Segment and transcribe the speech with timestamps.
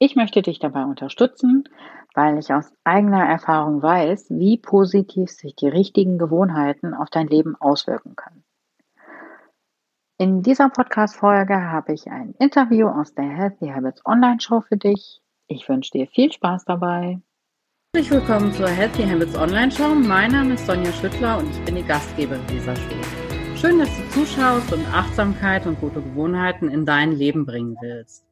[0.00, 1.64] Ich möchte dich dabei unterstützen,
[2.14, 7.56] weil ich aus eigener Erfahrung weiß, wie positiv sich die richtigen Gewohnheiten auf dein Leben
[7.56, 8.44] auswirken können.
[10.16, 15.20] In dieser Podcast-Folge habe ich ein Interview aus der Healthy Habits Online Show für dich.
[15.48, 17.20] Ich wünsche dir viel Spaß dabei.
[17.94, 19.94] Herzlich willkommen zur Healthy Habits Online Show.
[19.94, 23.56] Mein Name ist Sonja Schüttler und ich bin die Gastgeberin dieser Show.
[23.56, 28.27] Schön, dass du zuschaust und Achtsamkeit und gute Gewohnheiten in dein Leben bringen willst.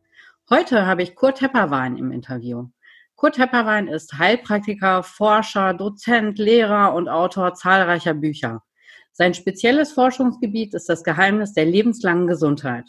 [0.49, 2.69] Heute habe ich Kurt Hepperwein im Interview.
[3.17, 8.63] Kurt Hepperwein ist Heilpraktiker, Forscher, Dozent, Lehrer und Autor zahlreicher Bücher.
[9.11, 12.85] Sein spezielles Forschungsgebiet ist das Geheimnis der lebenslangen Gesundheit.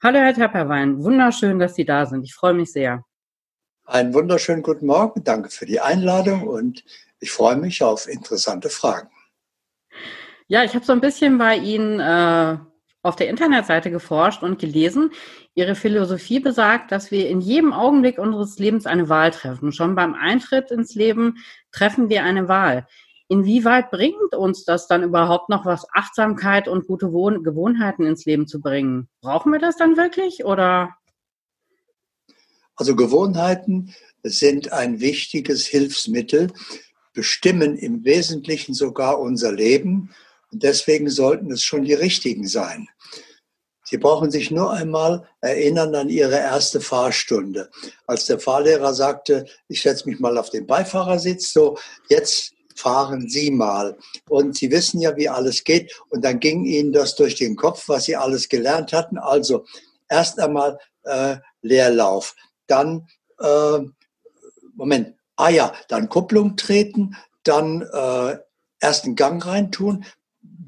[0.00, 1.02] Hallo, Herr Hepperwein.
[1.02, 2.22] Wunderschön, dass Sie da sind.
[2.22, 3.04] Ich freue mich sehr.
[3.86, 5.24] Einen wunderschönen guten Morgen.
[5.24, 6.84] Danke für die Einladung und
[7.18, 9.10] ich freue mich auf interessante Fragen.
[10.46, 12.58] Ja, ich habe so ein bisschen bei Ihnen äh,
[13.02, 15.10] auf der Internetseite geforscht und gelesen.
[15.54, 19.72] Ihre Philosophie besagt, dass wir in jedem Augenblick unseres Lebens eine Wahl treffen.
[19.72, 21.38] Schon beim Eintritt ins Leben
[21.72, 22.86] treffen wir eine Wahl.
[23.28, 28.48] Inwieweit bringt uns das dann überhaupt noch was, Achtsamkeit und gute Wohn Gewohnheiten ins Leben
[28.48, 29.08] zu bringen?
[29.20, 30.96] Brauchen wir das dann wirklich oder?
[32.74, 36.52] Also Gewohnheiten sind ein wichtiges Hilfsmittel,
[37.12, 40.10] bestimmen im Wesentlichen sogar unser Leben
[40.52, 42.88] und deswegen sollten es schon die richtigen sein.
[43.84, 47.70] Sie brauchen sich nur einmal erinnern an Ihre erste Fahrstunde.
[48.06, 51.76] Als der Fahrlehrer sagte, ich setze mich mal auf den Beifahrersitz, so
[52.08, 53.98] jetzt fahren Sie mal.
[54.28, 55.92] Und Sie wissen ja, wie alles geht.
[56.08, 59.18] Und dann ging Ihnen das durch den Kopf, was Sie alles gelernt hatten.
[59.18, 59.64] Also
[60.08, 63.08] erst einmal äh, Leerlauf, dann,
[63.40, 63.78] äh,
[64.74, 68.38] Moment, ah ja, dann Kupplung treten, dann äh,
[68.80, 70.04] ersten Gang reintun,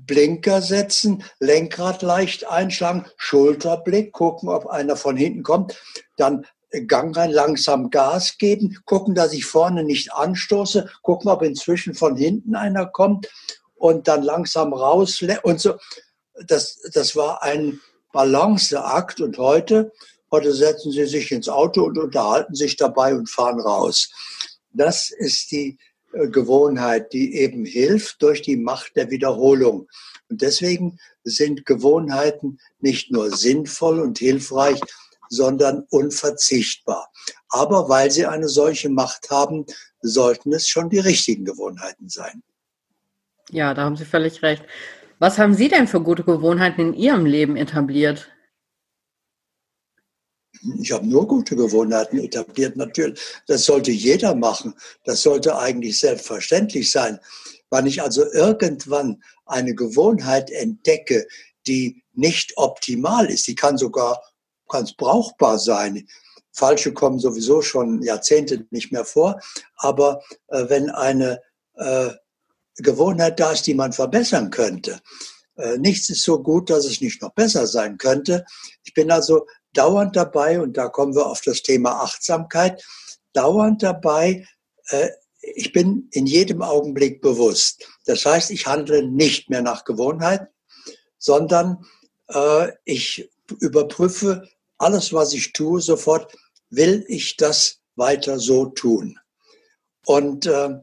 [0.07, 5.81] Blinker setzen, Lenkrad leicht einschlagen, Schulterblick, gucken, ob einer von hinten kommt,
[6.17, 6.47] dann
[6.87, 12.17] Gang rein, langsam Gas geben, gucken, dass ich vorne nicht anstoße, gucken, ob inzwischen von
[12.17, 13.29] hinten einer kommt
[13.75, 15.75] und dann langsam raus und so.
[16.47, 17.81] Das, das war ein
[18.13, 19.93] Balanceakt und heute,
[20.31, 24.11] heute setzen Sie sich ins Auto und unterhalten sich dabei und fahren raus.
[24.71, 25.79] Das ist die
[26.13, 29.89] Gewohnheit, die eben hilft durch die Macht der Wiederholung.
[30.29, 34.81] Und deswegen sind Gewohnheiten nicht nur sinnvoll und hilfreich,
[35.29, 37.11] sondern unverzichtbar.
[37.49, 39.65] Aber weil sie eine solche Macht haben,
[40.03, 42.43] sollten es schon die richtigen Gewohnheiten sein.
[43.51, 44.65] Ja, da haben Sie völlig recht.
[45.19, 48.29] Was haben Sie denn für gute Gewohnheiten in Ihrem Leben etabliert?
[50.81, 53.21] Ich habe nur gute Gewohnheiten etabliert, natürlich.
[53.47, 54.75] Das sollte jeder machen.
[55.05, 57.19] Das sollte eigentlich selbstverständlich sein.
[57.71, 61.27] Wann ich also irgendwann eine Gewohnheit entdecke,
[61.67, 64.21] die nicht optimal ist, die kann sogar
[64.69, 66.07] ganz brauchbar sein.
[66.53, 69.41] Falsche kommen sowieso schon Jahrzehnte nicht mehr vor.
[69.77, 71.41] Aber äh, wenn eine
[71.75, 72.11] äh,
[72.77, 75.01] Gewohnheit da ist, die man verbessern könnte,
[75.57, 78.45] äh, nichts ist so gut, dass es nicht noch besser sein könnte.
[78.85, 82.85] Ich bin also dauernd dabei, und da kommen wir auf das Thema Achtsamkeit,
[83.33, 84.47] dauernd dabei,
[84.89, 85.09] äh,
[85.43, 87.85] ich bin in jedem Augenblick bewusst.
[88.07, 90.49] Das heißt, ich handle nicht mehr nach Gewohnheit,
[91.19, 91.85] sondern
[92.29, 93.29] äh, ich
[93.61, 96.33] überprüfe alles, was ich tue, sofort,
[96.71, 99.19] will ich das weiter so tun?
[100.07, 100.81] Und äh,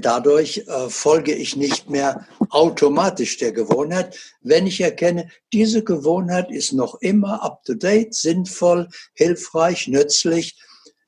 [0.00, 6.72] Dadurch äh, folge ich nicht mehr automatisch der Gewohnheit, wenn ich erkenne, diese Gewohnheit ist
[6.72, 10.56] noch immer up-to-date, sinnvoll, hilfreich, nützlich,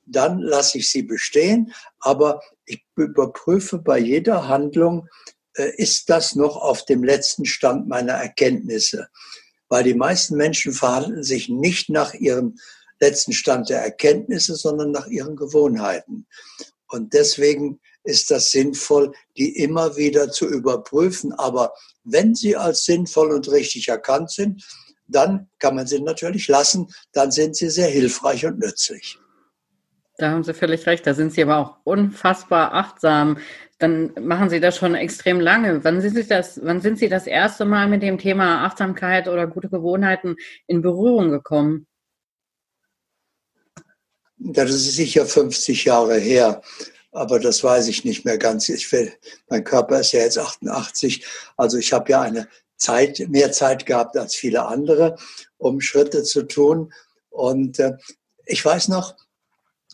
[0.07, 5.09] dann lasse ich sie bestehen, aber ich überprüfe bei jeder Handlung,
[5.55, 9.09] äh, ist das noch auf dem letzten Stand meiner Erkenntnisse?
[9.69, 12.59] Weil die meisten Menschen verhandeln sich nicht nach ihrem
[13.01, 16.27] letzten Stand der Erkenntnisse, sondern nach ihren Gewohnheiten.
[16.89, 21.33] Und deswegen ist das sinnvoll, die immer wieder zu überprüfen.
[21.33, 21.73] Aber
[22.05, 24.62] wenn sie als sinnvoll und richtig erkannt sind,
[25.06, 29.19] dann kann man sie natürlich lassen, dann sind sie sehr hilfreich und nützlich.
[30.17, 33.39] Da haben Sie völlig recht, da sind Sie aber auch unfassbar achtsam.
[33.79, 35.83] Dann machen Sie das schon extrem lange.
[35.83, 39.49] Wann sind Sie das, wann sind Sie das erste Mal mit dem Thema Achtsamkeit oder
[39.49, 40.37] gute Gewohnheiten
[40.69, 41.89] in Berührung gekommen?
[44.37, 46.62] Das ist sicher 50 Jahre her.
[47.15, 48.69] Aber das weiß ich nicht mehr ganz.
[48.69, 49.13] Ich will,
[49.49, 51.25] mein Körper ist ja jetzt 88,
[51.57, 55.17] also ich habe ja eine Zeit, mehr Zeit gehabt als viele andere,
[55.57, 56.93] um Schritte zu tun.
[57.31, 57.97] Und äh,
[58.47, 59.15] ich weiß noch,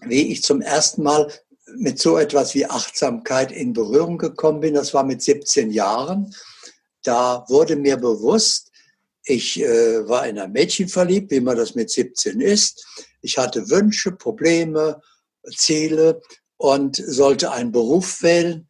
[0.03, 1.31] wie ich zum ersten Mal
[1.77, 4.75] mit so etwas wie Achtsamkeit in Berührung gekommen bin.
[4.75, 6.35] Das war mit 17 Jahren.
[7.03, 8.71] Da wurde mir bewusst,
[9.25, 12.85] ich äh, war in ein Mädchen verliebt, wie man das mit 17 ist.
[13.21, 15.01] Ich hatte Wünsche, Probleme,
[15.55, 16.23] Ziele
[16.61, 18.69] und sollte einen Beruf wählen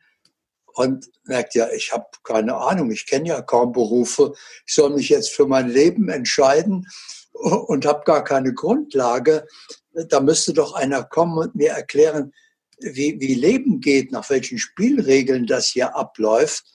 [0.75, 4.33] und merkt ja, ich habe keine Ahnung, ich kenne ja kaum Berufe.
[4.65, 6.87] Ich soll mich jetzt für mein Leben entscheiden
[7.33, 9.45] und habe gar keine Grundlage.
[9.93, 12.33] Da müsste doch einer kommen und mir erklären,
[12.79, 16.67] wie, wie Leben geht, nach welchen Spielregeln das hier abläuft.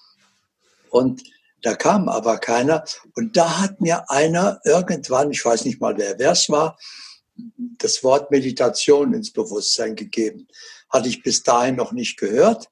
[0.89, 1.23] Und
[1.61, 2.83] da kam aber keiner.
[3.13, 6.77] Und da hat mir einer irgendwann, ich weiß nicht mal, wer es war,
[7.77, 10.49] das Wort Meditation ins Bewusstsein gegeben.
[10.95, 12.69] Hatte ich bis dahin noch nicht gehört.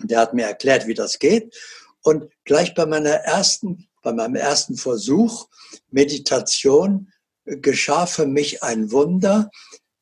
[0.00, 1.56] Der hat mir erklärt, wie das geht.
[2.02, 5.48] Und gleich bei meiner ersten, bei meinem ersten Versuch
[5.90, 7.10] Meditation
[7.46, 9.50] geschah für mich ein Wunder.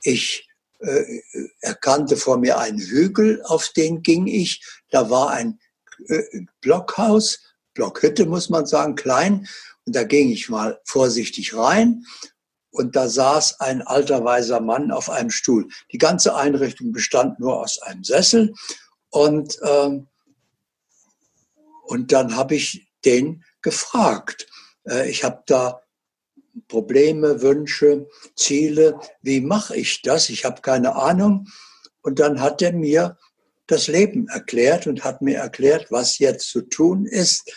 [0.03, 0.49] Ich
[0.81, 1.21] äh,
[1.61, 4.65] erkannte vor mir einen Hügel, auf den ging ich.
[4.91, 5.61] Da war ein
[6.09, 6.23] äh,
[6.61, 7.39] Blockhaus,
[7.75, 9.47] Blockhütte muss man sagen, klein.
[9.85, 12.05] Und da ging ich mal vorsichtig rein.
[12.77, 15.67] Und da saß ein alter weiser Mann auf einem Stuhl.
[15.93, 18.53] Die ganze Einrichtung bestand nur aus einem Sessel
[19.09, 20.09] und, ähm,
[21.85, 24.47] und dann habe ich den gefragt.
[24.87, 25.81] Äh, ich habe da
[26.69, 29.01] Probleme, Wünsche, Ziele.
[29.23, 30.29] Wie mache ich das?
[30.29, 31.49] Ich habe keine Ahnung.
[32.03, 33.17] Und dann hat er mir
[33.67, 37.51] das Leben erklärt und hat mir erklärt, was jetzt zu tun ist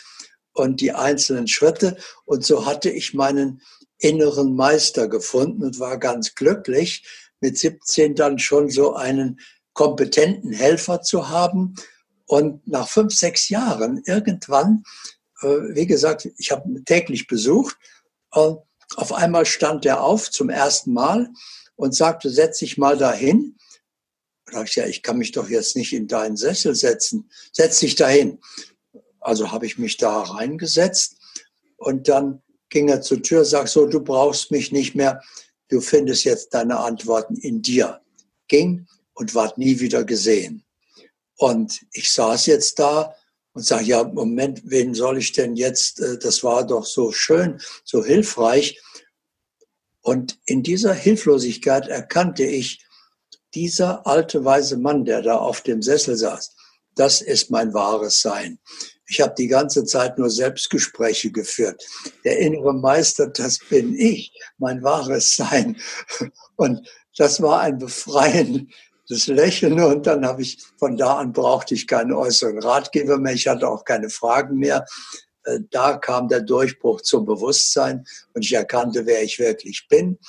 [0.53, 1.97] und die einzelnen Schritte.
[2.23, 3.61] Und so hatte ich meinen
[3.99, 7.05] inneren Meister gefunden und war ganz glücklich,
[7.41, 9.39] mit 17 dann schon so einen
[9.73, 11.75] kompetenten Helfer zu haben.
[12.25, 14.83] Und nach fünf, sechs Jahren irgendwann,
[15.41, 17.77] äh, wie gesagt, ich habe täglich besucht,
[18.31, 18.59] und
[18.95, 21.29] auf einmal stand er auf zum ersten Mal
[21.75, 23.57] und sagte, setz dich mal dahin.
[24.45, 27.29] Da dachte ich, ja, ich kann mich doch jetzt nicht in deinen Sessel setzen.
[27.53, 28.39] Setz dich dahin.
[29.19, 31.17] Also habe ich mich da reingesetzt
[31.77, 35.21] und dann ging er zur Tür, sagt so, du brauchst mich nicht mehr,
[35.69, 38.01] du findest jetzt deine Antworten in dir.
[38.47, 40.63] Ging und ward nie wieder gesehen.
[41.37, 43.15] Und ich saß jetzt da
[43.53, 47.59] und sage, ja, Moment, wen soll ich denn jetzt, äh, das war doch so schön,
[47.83, 48.81] so hilfreich.
[50.01, 52.85] Und in dieser Hilflosigkeit erkannte ich,
[53.53, 56.55] dieser alte weise Mann, der da auf dem Sessel saß,
[56.99, 58.59] das ist mein wahres Sein.
[59.07, 61.83] Ich habe die ganze Zeit nur Selbstgespräche geführt.
[62.23, 65.77] Der innere Meister, das bin ich, mein wahres Sein.
[66.57, 66.87] Und
[67.17, 68.69] das war ein Befreien
[69.09, 73.33] das Lächeln und dann habe ich, von da an brauchte ich keinen äußeren Ratgeber mehr,
[73.33, 74.85] ich hatte auch keine Fragen mehr.
[75.45, 80.19] Äh, da kam der Durchbruch zum Bewusstsein und ich erkannte, wer ich wirklich bin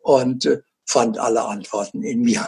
[0.00, 2.46] und äh, fand alle Antworten in mir.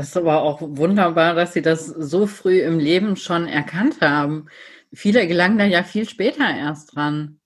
[0.00, 4.46] Das ist aber auch wunderbar, dass Sie das so früh im Leben schon erkannt haben.
[4.94, 7.38] Viele gelangen da ja viel später erst dran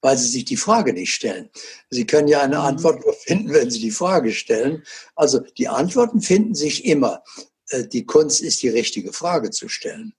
[0.00, 1.48] weil sie sich die Frage nicht stellen.
[1.88, 2.62] Sie können ja eine mhm.
[2.62, 4.84] Antwort nur finden, wenn sie die Frage stellen.
[5.16, 7.22] Also die Antworten finden sich immer.
[7.70, 10.12] Äh, die Kunst ist, die richtige Frage zu stellen.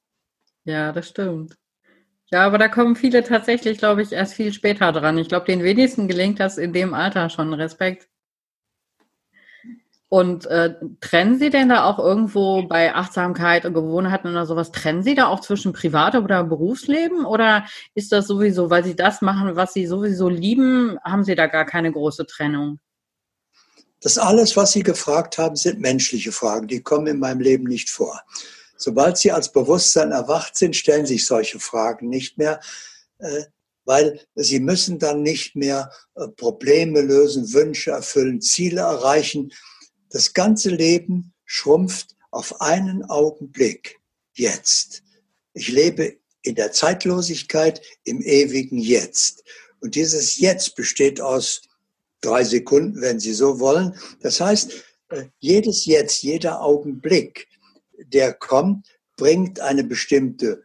[0.64, 1.56] Ja, das stimmt.
[2.32, 5.20] Ja, aber da kommen viele tatsächlich, glaube ich, erst viel später dran.
[5.20, 7.54] Ich glaube, den wenigsten gelingt das in dem Alter schon.
[7.54, 8.10] Respekt.
[10.16, 15.04] Und äh, trennen Sie denn da auch irgendwo bei Achtsamkeit und Gewohnheiten oder sowas, trennen
[15.04, 17.26] Sie da auch zwischen Privat- oder Berufsleben?
[17.26, 21.48] Oder ist das sowieso, weil Sie das machen, was Sie sowieso lieben, haben Sie da
[21.48, 22.80] gar keine große Trennung?
[24.00, 26.70] Das alles, was Sie gefragt haben, sind menschliche Fragen.
[26.70, 28.22] Die kommen in meinem Leben nicht vor.
[28.78, 32.62] Sobald Sie als Bewusstsein erwacht sind, stellen sich solche Fragen nicht mehr,
[33.18, 33.44] äh,
[33.84, 39.52] weil Sie müssen dann nicht mehr äh, Probleme lösen, Wünsche erfüllen, Ziele erreichen
[40.10, 44.00] das ganze Leben schrumpft auf einen Augenblick
[44.34, 45.04] jetzt.
[45.54, 49.44] Ich lebe in der Zeitlosigkeit im ewigen Jetzt.
[49.80, 51.62] Und dieses Jetzt besteht aus
[52.22, 53.96] drei Sekunden, wenn Sie so wollen.
[54.22, 54.74] Das heißt,
[55.10, 57.48] äh, jedes Jetzt, jeder Augenblick,
[57.98, 60.64] der kommt, bringt eine bestimmte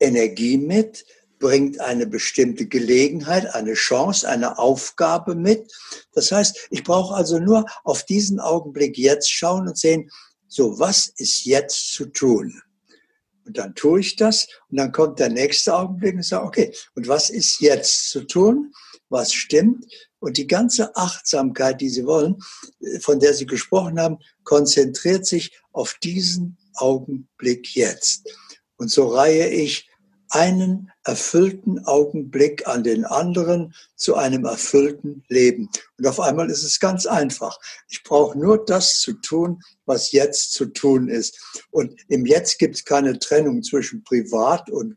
[0.00, 1.04] Energie mit,
[1.42, 5.70] bringt eine bestimmte Gelegenheit, eine Chance, eine Aufgabe mit.
[6.12, 10.08] Das heißt, ich brauche also nur auf diesen Augenblick jetzt schauen und sehen,
[10.46, 12.62] so, was ist jetzt zu tun?
[13.44, 17.08] Und dann tue ich das und dann kommt der nächste Augenblick und sage, okay, und
[17.08, 18.72] was ist jetzt zu tun?
[19.08, 19.84] Was stimmt?
[20.20, 22.36] Und die ganze Achtsamkeit, die Sie wollen,
[23.00, 28.30] von der Sie gesprochen haben, konzentriert sich auf diesen Augenblick jetzt.
[28.76, 29.90] Und so reihe ich
[30.30, 35.68] einen erfüllten Augenblick an den anderen zu einem erfüllten Leben.
[35.98, 37.58] Und auf einmal ist es ganz einfach.
[37.88, 41.38] Ich brauche nur das zu tun, was jetzt zu tun ist.
[41.70, 44.94] Und im Jetzt gibt es keine Trennung zwischen privat und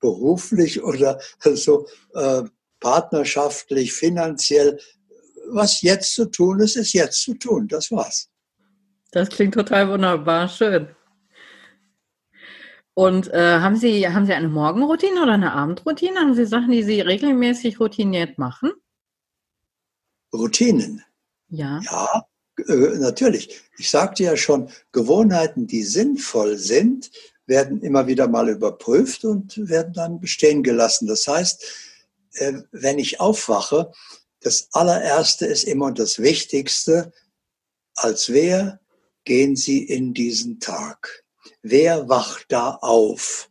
[0.00, 1.20] beruflich oder
[1.54, 2.42] so äh,
[2.80, 4.78] partnerschaftlich, finanziell.
[5.48, 7.68] Was jetzt zu tun ist, ist jetzt zu tun.
[7.68, 8.28] Das war's.
[9.12, 10.88] Das klingt total wunderbar, schön.
[12.98, 16.18] Und äh, haben, Sie, haben Sie eine Morgenroutine oder eine Abendroutine?
[16.18, 18.72] Haben Sie Sachen, die Sie regelmäßig routiniert machen?
[20.32, 21.04] Routinen?
[21.48, 21.78] Ja.
[21.82, 22.26] Ja,
[22.66, 23.60] äh, natürlich.
[23.76, 27.10] Ich sagte ja schon, Gewohnheiten, die sinnvoll sind,
[27.44, 31.06] werden immer wieder mal überprüft und werden dann bestehen gelassen.
[31.06, 31.66] Das heißt,
[32.32, 33.92] äh, wenn ich aufwache,
[34.40, 37.12] das allererste ist immer das Wichtigste,
[37.94, 38.80] als wer
[39.24, 41.25] gehen Sie in diesen Tag?
[41.62, 43.50] Wer wacht da auf?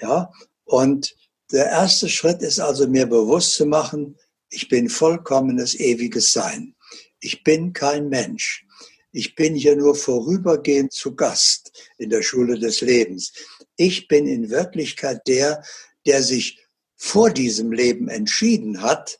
[0.00, 0.30] Ja,
[0.64, 1.14] und
[1.52, 4.16] der erste Schritt ist also mir bewusst zu machen,
[4.48, 6.74] ich bin vollkommenes ewiges Sein.
[7.20, 8.66] Ich bin kein Mensch.
[9.12, 13.32] Ich bin hier nur vorübergehend zu Gast in der Schule des Lebens.
[13.76, 15.62] Ich bin in Wirklichkeit der,
[16.06, 16.60] der sich
[16.96, 19.18] vor diesem Leben entschieden hat,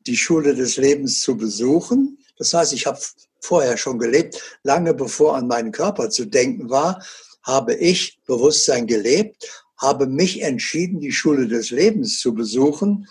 [0.00, 2.18] die Schule des Lebens zu besuchen.
[2.36, 3.00] Das heißt, ich habe
[3.42, 7.02] vorher schon gelebt, lange bevor an meinen Körper zu denken war
[7.42, 13.08] habe ich Bewusstsein gelebt, habe mich entschieden, die Schule des Lebens zu besuchen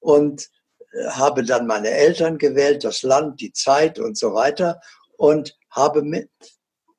[0.00, 0.50] und
[0.92, 4.80] äh, habe dann meine Eltern gewählt, das Land, die Zeit und so weiter
[5.16, 6.28] und habe mit,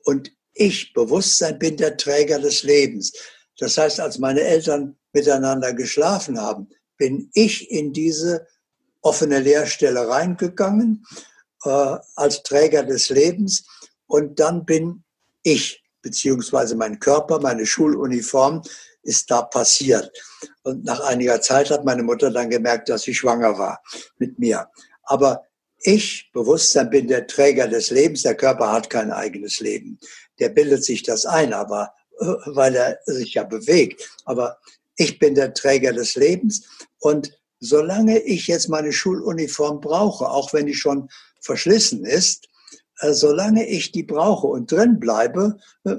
[0.03, 3.13] und ich, Bewusstsein, bin der Träger des Lebens.
[3.57, 8.47] Das heißt, als meine Eltern miteinander geschlafen haben, bin ich in diese
[9.01, 11.05] offene Lehrstelle reingegangen
[11.63, 13.65] äh, als Träger des Lebens
[14.07, 15.03] und dann bin
[15.43, 18.61] ich beziehungsweise mein Körper, meine Schuluniform
[19.03, 20.11] ist da passiert.
[20.63, 23.81] Und nach einiger Zeit hat meine Mutter dann gemerkt, dass sie schwanger war
[24.17, 24.67] mit mir.
[25.03, 25.43] Aber
[25.83, 28.21] ich, Bewusstsein, bin der Träger des Lebens.
[28.21, 29.99] Der Körper hat kein eigenes Leben.
[30.39, 34.07] Der bildet sich das ein, aber äh, weil er sich ja bewegt.
[34.25, 34.59] Aber
[34.95, 36.67] ich bin der Träger des Lebens.
[36.99, 41.09] Und solange ich jetzt meine Schuluniform brauche, auch wenn die schon
[41.41, 42.47] verschlissen ist,
[42.99, 45.95] äh, solange ich die brauche und drin bleibe, äh,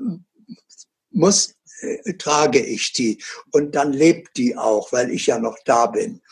[1.10, 3.22] muss, äh, trage ich die.
[3.50, 6.22] Und dann lebt die auch, weil ich ja noch da bin.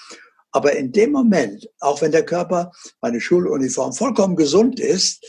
[0.53, 5.25] Aber in dem Moment, auch wenn der Körper, meine Schuluniform vollkommen gesund ist,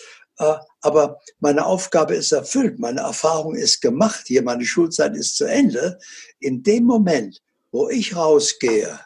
[0.82, 6.00] aber meine Aufgabe ist erfüllt, meine Erfahrung ist gemacht, hier meine Schulzeit ist zu Ende,
[6.40, 9.00] in dem Moment, wo ich rausgehe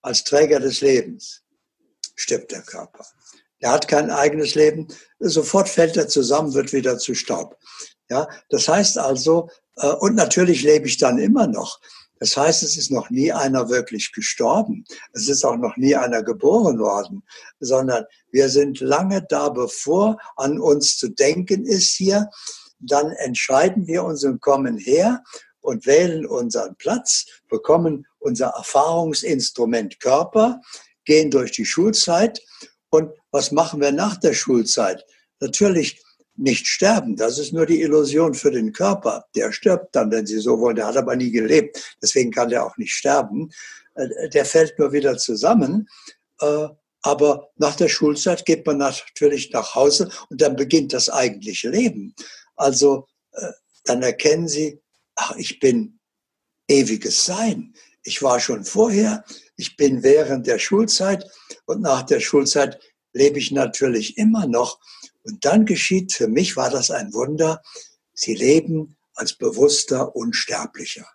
[0.00, 1.42] als Träger des Lebens,
[2.14, 3.04] stirbt der Körper.
[3.60, 4.88] Er hat kein eigenes Leben.
[5.18, 7.56] Sofort fällt er zusammen, wird wieder zu Staub.
[8.08, 11.80] Ja, das heißt also, äh, und natürlich lebe ich dann immer noch.
[12.18, 14.84] Das heißt, es ist noch nie einer wirklich gestorben.
[15.12, 17.22] Es ist auch noch nie einer geboren worden,
[17.60, 22.30] sondern wir sind lange da, bevor an uns zu denken ist hier.
[22.78, 25.22] Dann entscheiden wir uns und kommen her
[25.60, 30.60] und wählen unseren Platz, bekommen unser Erfahrungsinstrument Körper,
[31.04, 32.40] gehen durch die Schulzeit
[32.88, 35.04] und was machen wir nach der Schulzeit?
[35.40, 36.02] Natürlich
[36.36, 37.16] nicht sterben.
[37.16, 39.26] Das ist nur die Illusion für den Körper.
[39.34, 40.76] Der stirbt dann, wenn Sie so wollen.
[40.76, 41.96] Der hat aber nie gelebt.
[42.02, 43.50] Deswegen kann der auch nicht sterben.
[43.94, 45.86] Äh, der fällt nur wieder zusammen.
[46.40, 46.68] Äh,
[47.02, 52.14] aber nach der Schulzeit geht man natürlich nach Hause und dann beginnt das eigentliche Leben.
[52.56, 53.52] Also äh,
[53.84, 54.80] dann erkennen Sie,
[55.14, 55.98] ach, ich bin
[56.68, 57.74] ewiges Sein.
[58.02, 59.24] Ich war schon vorher,
[59.56, 61.24] ich bin während der Schulzeit
[61.66, 62.80] und nach der Schulzeit
[63.16, 64.78] lebe ich natürlich immer noch.
[65.22, 67.62] Und dann geschieht, für mich war das ein Wunder,
[68.12, 71.06] sie leben als bewusster Unsterblicher.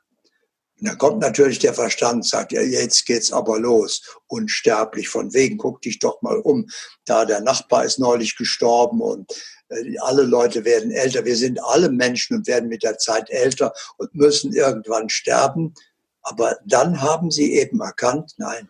[0.79, 4.01] Und dann kommt natürlich der Verstand, sagt, ja, jetzt geht's aber los.
[4.27, 6.67] Unsterblich, von wegen, guck dich doch mal um.
[7.05, 9.31] Da der Nachbar ist neulich gestorben und
[9.69, 11.23] äh, alle Leute werden älter.
[11.23, 15.75] Wir sind alle Menschen und werden mit der Zeit älter und müssen irgendwann sterben.
[16.23, 18.67] Aber dann haben sie eben erkannt, nein,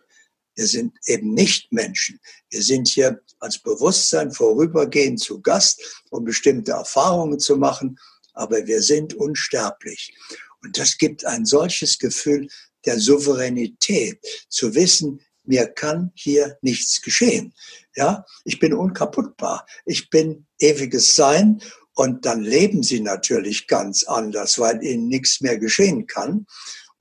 [0.54, 2.20] wir sind eben nicht Menschen.
[2.50, 7.98] Wir sind hier als Bewusstsein vorübergehend zu Gast, um bestimmte Erfahrungen zu machen,
[8.34, 10.14] aber wir sind unsterblich.
[10.62, 12.48] Und das gibt ein solches Gefühl
[12.84, 17.52] der Souveränität, zu wissen, mir kann hier nichts geschehen.
[17.96, 19.66] Ja, ich bin unkaputtbar.
[19.84, 21.60] Ich bin ewiges Sein
[21.94, 26.46] und dann leben sie natürlich ganz anders, weil ihnen nichts mehr geschehen kann.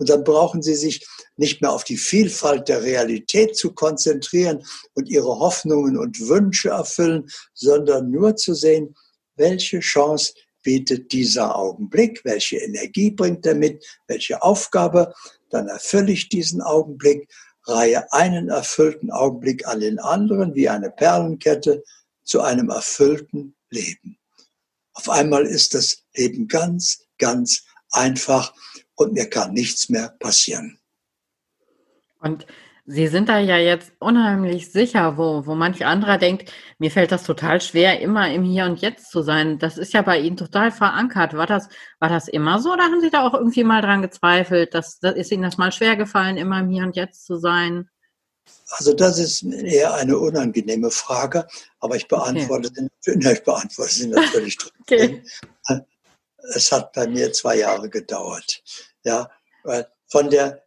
[0.01, 4.65] Und dann brauchen Sie sich nicht mehr auf die Vielfalt der Realität zu konzentrieren
[4.95, 8.95] und Ihre Hoffnungen und Wünsche erfüllen, sondern nur zu sehen,
[9.35, 15.13] welche Chance bietet dieser Augenblick, welche Energie bringt er mit, welche Aufgabe,
[15.51, 17.31] dann erfülle ich diesen Augenblick,
[17.67, 21.83] reihe einen erfüllten Augenblick an den anderen wie eine Perlenkette
[22.23, 24.17] zu einem erfüllten Leben.
[24.93, 28.51] Auf einmal ist das Leben ganz, ganz einfach
[28.95, 30.79] und mir kann nichts mehr passieren.
[32.19, 32.45] Und
[32.85, 37.23] Sie sind da ja jetzt unheimlich sicher, wo, wo manch anderer denkt, mir fällt das
[37.23, 39.59] total schwer, immer im Hier und Jetzt zu sein.
[39.59, 41.35] Das ist ja bei Ihnen total verankert.
[41.35, 41.69] War das,
[41.99, 44.73] war das immer so oder haben Sie da auch irgendwie mal dran gezweifelt?
[44.73, 47.87] Dass, dass, ist Ihnen das mal schwer gefallen, immer im Hier und Jetzt zu sein?
[48.71, 51.47] Also das ist eher eine unangenehme Frage,
[51.79, 52.87] aber ich beantworte, okay.
[52.99, 55.23] sie, ich beantworte sie natürlich okay.
[56.55, 58.63] Es hat bei mir zwei Jahre gedauert.
[59.03, 59.29] Ja,
[60.07, 60.63] von der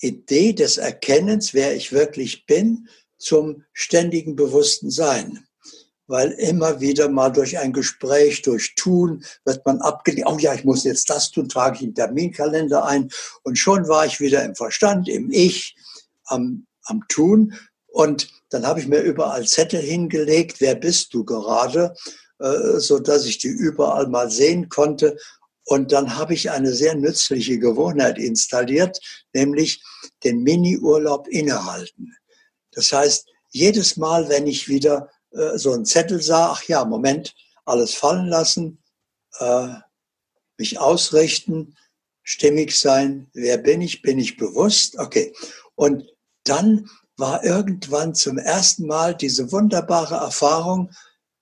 [0.00, 5.46] Idee des Erkennens, wer ich wirklich bin, zum ständigen bewussten Sein.
[6.06, 10.26] Weil immer wieder mal durch ein Gespräch, durch Tun, wird man abgelehnt.
[10.28, 13.10] Oh ja, ich muss jetzt das tun, trage ich einen Terminkalender ein.
[13.44, 15.76] Und schon war ich wieder im Verstand, im Ich,
[16.24, 17.54] am, am Tun.
[17.86, 21.94] Und dann habe ich mir überall Zettel hingelegt, wer bist du gerade,
[22.78, 25.16] so dass ich die überall mal sehen konnte
[25.70, 28.98] und dann habe ich eine sehr nützliche Gewohnheit installiert,
[29.32, 29.82] nämlich
[30.24, 32.16] den Mini-Urlaub innehalten.
[32.72, 37.34] Das heißt, jedes Mal, wenn ich wieder äh, so einen Zettel sah, ach ja, Moment,
[37.64, 38.82] alles fallen lassen,
[39.38, 39.68] äh,
[40.58, 41.76] mich ausrichten,
[42.24, 45.32] stimmig sein, wer bin ich, bin ich bewusst, okay.
[45.76, 46.04] Und
[46.44, 50.90] dann war irgendwann zum ersten Mal diese wunderbare Erfahrung,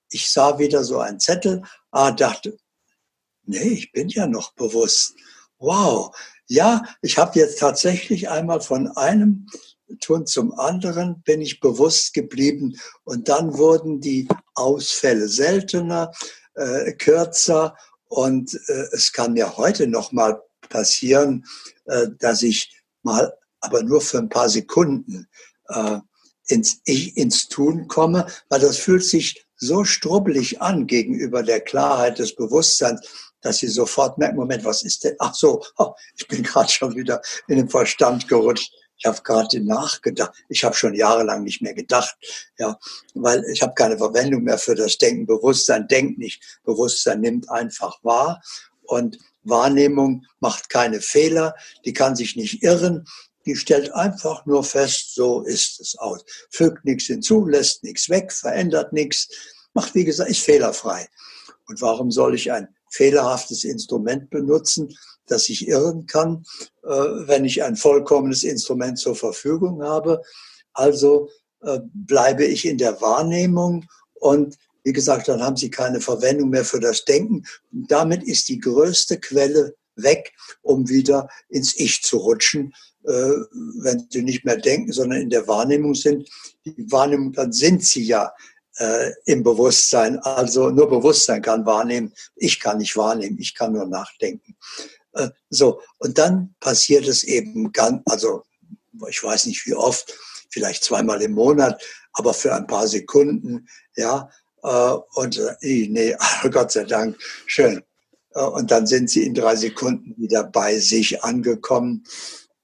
[0.09, 2.57] ich sah wieder so einen Zettel, ah, dachte,
[3.43, 5.15] nee, ich bin ja noch bewusst.
[5.57, 6.15] Wow,
[6.47, 9.47] ja, ich habe jetzt tatsächlich einmal von einem
[10.01, 16.11] Tun zum anderen bin ich bewusst geblieben und dann wurden die Ausfälle seltener,
[16.53, 17.75] äh, kürzer
[18.05, 21.45] und äh, es kann mir heute noch mal passieren,
[21.85, 25.27] äh, dass ich mal, aber nur für ein paar Sekunden
[25.69, 25.99] äh,
[26.47, 32.19] ins Ich, ins Tun komme, weil das fühlt sich so strubbelig an gegenüber der Klarheit
[32.19, 35.15] des Bewusstseins dass sie sofort merken, Moment, was ist denn?
[35.19, 35.63] Ach so,
[36.17, 38.73] ich bin gerade schon wieder in den Verstand gerutscht.
[38.97, 40.33] Ich habe gerade nachgedacht.
[40.49, 42.17] Ich habe schon jahrelang nicht mehr gedacht,
[42.57, 42.77] ja,
[43.13, 45.25] weil ich habe keine Verwendung mehr für das Denken.
[45.25, 46.59] Bewusstsein denkt nicht.
[46.63, 48.41] Bewusstsein nimmt einfach wahr
[48.83, 51.55] und Wahrnehmung macht keine Fehler.
[51.85, 53.05] Die kann sich nicht irren.
[53.49, 56.23] Die stellt einfach nur fest, so ist es aus.
[56.51, 59.27] Fügt nichts hinzu, lässt nichts weg, verändert nichts,
[59.73, 61.07] macht, wie gesagt, ist fehlerfrei.
[61.65, 66.45] Und warum soll ich ein fehlerhaftes Instrument benutzen, das ich irren kann,
[66.83, 70.21] äh, wenn ich ein vollkommenes Instrument zur Verfügung habe.
[70.73, 71.29] Also
[71.61, 76.65] äh, bleibe ich in der Wahrnehmung und wie gesagt, dann haben Sie keine Verwendung mehr
[76.65, 77.43] für das Denken.
[77.71, 83.33] Und damit ist die größte Quelle weg, um wieder ins Ich zu rutschen, äh,
[83.81, 86.29] wenn Sie nicht mehr denken, sondern in der Wahrnehmung sind.
[86.65, 88.33] Die Wahrnehmung, dann sind Sie ja
[88.77, 90.19] äh, im Bewusstsein.
[90.19, 92.13] Also nur Bewusstsein kann wahrnehmen.
[92.35, 94.57] Ich kann nicht wahrnehmen, ich kann nur nachdenken.
[95.13, 98.43] Äh, so, und dann passiert es eben ganz, also
[99.07, 100.13] ich weiß nicht wie oft,
[100.49, 101.81] vielleicht zweimal im Monat,
[102.13, 104.29] aber für ein paar Sekunden, ja.
[104.61, 106.17] Und nee,
[106.51, 107.81] Gott sei Dank, schön.
[108.33, 112.03] Äh, und dann sind sie in drei Sekunden wieder bei sich angekommen.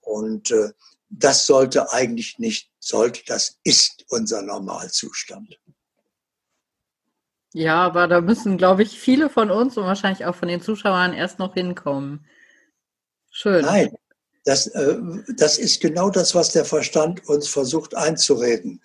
[0.02, 0.72] Und äh,
[1.10, 5.60] das sollte eigentlich nicht, sollte, das ist unser Normalzustand.
[7.54, 11.14] Ja, aber da müssen, glaube ich, viele von uns und wahrscheinlich auch von den Zuschauern
[11.14, 12.26] erst noch hinkommen.
[13.32, 13.64] Schön.
[13.64, 13.96] Nein,
[14.44, 14.98] das, äh,
[15.38, 18.82] das ist genau das, was der Verstand uns versucht einzureden.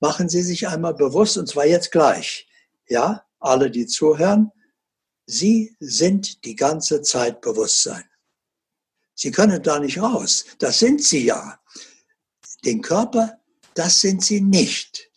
[0.00, 2.48] Machen Sie sich einmal bewusst, und zwar jetzt gleich.
[2.88, 4.52] Ja, alle, die zuhören,
[5.26, 8.04] Sie sind die ganze Zeit Bewusstsein.
[9.14, 10.44] Sie können da nicht raus.
[10.58, 11.60] Das sind Sie ja.
[12.64, 13.38] Den Körper,
[13.74, 15.10] das sind Sie nicht.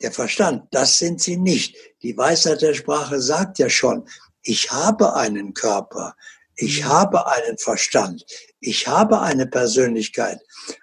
[0.00, 1.76] Der Verstand, das sind sie nicht.
[2.02, 4.08] Die Weisheit der Sprache sagt ja schon,
[4.42, 6.14] ich habe einen Körper,
[6.54, 6.88] ich mhm.
[6.88, 8.24] habe einen Verstand,
[8.60, 10.40] ich habe eine Persönlichkeit.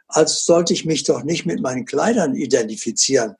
[0.08, 3.36] Also sollte ich mich doch nicht mit meinen Kleidern identifizieren,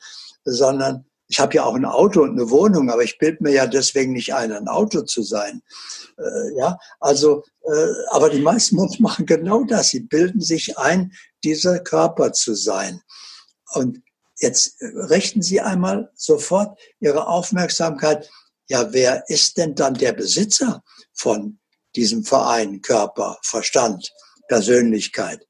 [0.46, 3.68] sondern ich habe ja auch ein Auto und eine Wohnung, aber ich bilde mir ja
[3.68, 5.62] deswegen nicht ein, ein Auto zu sein.
[6.18, 9.90] Äh, ja, also, äh, aber die meisten Menschen machen genau das.
[9.90, 11.12] Sie bilden sich ein,
[11.44, 13.02] dieser Körper zu sein.
[13.74, 14.02] Und
[14.40, 18.30] Jetzt richten Sie einmal sofort Ihre Aufmerksamkeit,
[18.68, 20.84] ja, wer ist denn dann der Besitzer
[21.14, 21.60] von
[21.96, 24.12] diesem Verein Körper, Verstand
[24.48, 25.48] Persönlichkeit.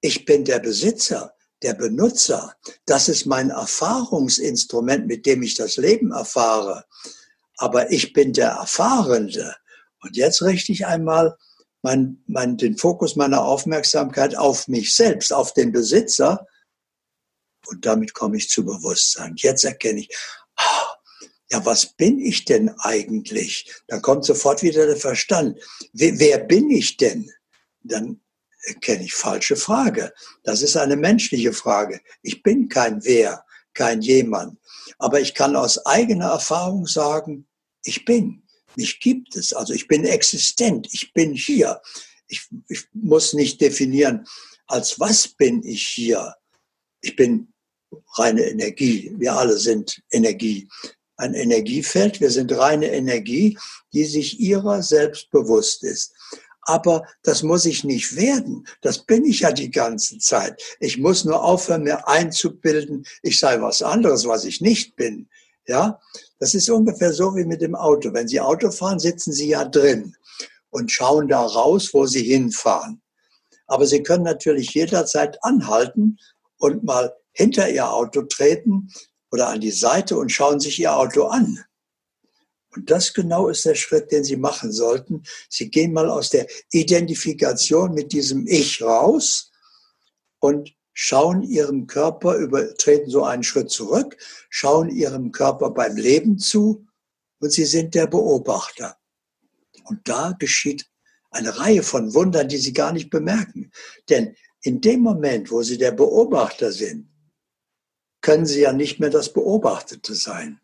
[0.00, 2.54] Ich bin der Besitzer, der Benutzer.
[2.86, 6.84] Das ist mein Erfahrungsinstrument, mit dem ich das Leben erfahre.
[7.56, 9.56] Aber ich bin der Erfahrende.
[10.00, 11.36] Und jetzt richte ich einmal
[11.82, 16.46] mein, mein, den Fokus meiner Aufmerksamkeit auf mich selbst, auf den Besitzer.
[17.66, 19.34] Und damit komme ich zu Bewusstsein.
[19.36, 20.16] Jetzt erkenne ich,
[20.56, 20.94] ah,
[21.50, 23.72] ja, was bin ich denn eigentlich?
[23.86, 25.58] Dann kommt sofort wieder der Verstand.
[25.92, 27.30] Wer, wer bin ich denn?
[27.82, 28.20] Dann
[28.64, 30.12] erkenne ich falsche Frage.
[30.42, 32.00] Das ist eine menschliche Frage.
[32.22, 33.44] Ich bin kein Wer,
[33.74, 34.58] kein jemand.
[34.98, 37.46] Aber ich kann aus eigener Erfahrung sagen,
[37.84, 38.42] ich bin.
[38.76, 39.52] Mich gibt es.
[39.52, 40.88] Also ich bin existent.
[40.92, 41.80] Ich bin hier.
[42.26, 44.26] Ich, ich muss nicht definieren,
[44.66, 46.34] als was bin ich hier.
[47.00, 47.52] Ich bin
[48.16, 49.14] reine Energie.
[49.16, 50.68] Wir alle sind Energie
[51.18, 53.58] ein Energiefeld, wir sind reine Energie,
[53.92, 56.14] die sich ihrer selbst bewusst ist.
[56.68, 58.68] Aber das muss ich nicht werden.
[58.82, 60.62] Das bin ich ja die ganze Zeit.
[60.80, 65.30] Ich muss nur aufhören, mir einzubilden, ich sei was anderes, was ich nicht bin.
[65.66, 65.98] Ja,
[66.38, 68.12] das ist ungefähr so wie mit dem Auto.
[68.12, 70.14] Wenn Sie Auto fahren, sitzen Sie ja drin
[70.68, 73.00] und schauen da raus, wo Sie hinfahren.
[73.66, 76.18] Aber Sie können natürlich jederzeit anhalten
[76.58, 78.90] und mal hinter Ihr Auto treten
[79.32, 81.64] oder an die Seite und schauen sich ihr Auto an.
[82.74, 85.22] Und das genau ist der Schritt, den Sie machen sollten.
[85.48, 89.50] Sie gehen mal aus der Identifikation mit diesem Ich raus
[90.38, 94.16] und schauen Ihrem Körper, über, treten so einen Schritt zurück,
[94.50, 96.86] schauen Ihrem Körper beim Leben zu
[97.40, 98.98] und Sie sind der Beobachter.
[99.84, 100.90] Und da geschieht
[101.30, 103.70] eine Reihe von Wundern, die Sie gar nicht bemerken.
[104.08, 107.08] Denn in dem Moment, wo Sie der Beobachter sind,
[108.20, 110.60] können sie ja nicht mehr das Beobachtete sein.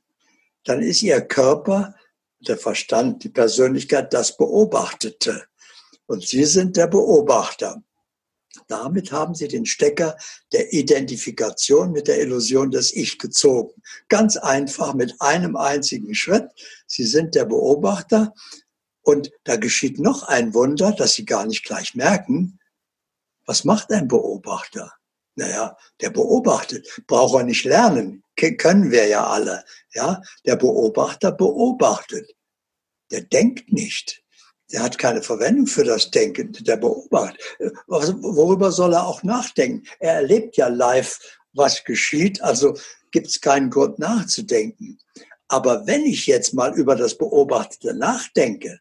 [0.64, 1.94] Dann ist ihr Körper,
[2.40, 5.44] der Verstand, die Persönlichkeit das Beobachtete.
[6.06, 7.82] Und sie sind der Beobachter.
[8.68, 10.16] Damit haben sie den Stecker
[10.52, 13.82] der Identifikation mit der Illusion des Ich gezogen.
[14.08, 16.48] Ganz einfach mit einem einzigen Schritt.
[16.86, 18.32] Sie sind der Beobachter
[19.02, 22.58] und da geschieht noch ein Wunder, das Sie gar nicht gleich merken.
[23.44, 24.92] Was macht ein Beobachter?
[25.36, 29.64] Naja, der beobachtet, braucht er nicht lernen, können wir ja alle.
[29.92, 32.34] Ja, der Beobachter beobachtet.
[33.10, 34.22] Der denkt nicht.
[34.72, 36.52] Der hat keine Verwendung für das Denken.
[36.52, 37.40] Der beobachtet.
[37.86, 39.86] Worüber soll er auch nachdenken?
[39.98, 41.18] Er erlebt ja live,
[41.52, 42.42] was geschieht.
[42.42, 42.76] Also
[43.10, 44.98] gibt es keinen Grund nachzudenken.
[45.48, 48.80] Aber wenn ich jetzt mal über das Beobachtete nachdenke,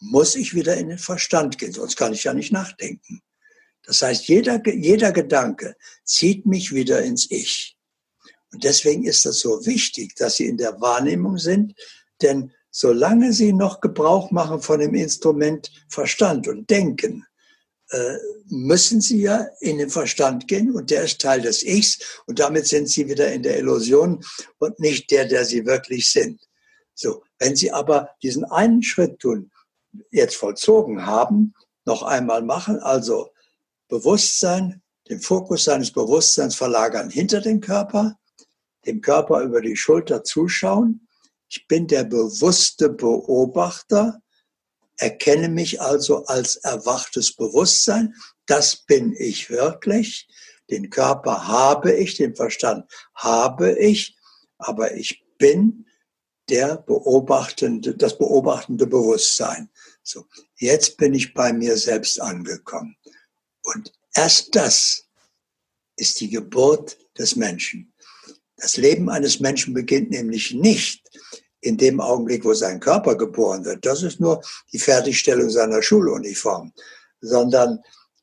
[0.00, 3.20] muss ich wieder in den Verstand gehen, sonst kann ich ja nicht nachdenken.
[3.84, 7.76] Das heißt, jeder, jeder Gedanke zieht mich wieder ins Ich.
[8.52, 11.74] Und deswegen ist das so wichtig, dass Sie in der Wahrnehmung sind,
[12.22, 17.24] denn solange Sie noch Gebrauch machen von dem Instrument Verstand und Denken,
[17.90, 22.38] äh, müssen Sie ja in den Verstand gehen und der ist Teil des Ichs und
[22.38, 24.24] damit sind Sie wieder in der Illusion
[24.58, 26.40] und nicht der, der Sie wirklich sind.
[26.94, 29.50] So, wenn Sie aber diesen einen Schritt tun,
[30.10, 33.30] jetzt vollzogen haben, noch einmal machen, also
[33.88, 38.18] Bewusstsein, den Fokus seines Bewusstseins verlagern hinter den Körper,
[38.86, 41.08] dem Körper über die Schulter zuschauen.
[41.48, 44.20] Ich bin der bewusste Beobachter,
[44.96, 48.14] erkenne mich also als erwachtes Bewusstsein.
[48.46, 50.28] Das bin ich wirklich.
[50.70, 54.16] Den Körper habe ich, den Verstand habe ich,
[54.58, 55.86] aber ich bin
[56.50, 59.70] der beobachtende, das beobachtende Bewusstsein.
[60.02, 62.96] So, jetzt bin ich bei mir selbst angekommen.
[63.62, 65.04] Und erst das
[65.96, 67.92] ist die Geburt des Menschen.
[68.56, 71.08] Das Leben eines Menschen beginnt nämlich nicht
[71.60, 73.84] in dem Augenblick, wo sein Körper geboren wird.
[73.84, 74.42] Das ist nur
[74.72, 76.72] die Fertigstellung seiner Schuluniform,
[77.20, 77.80] sondern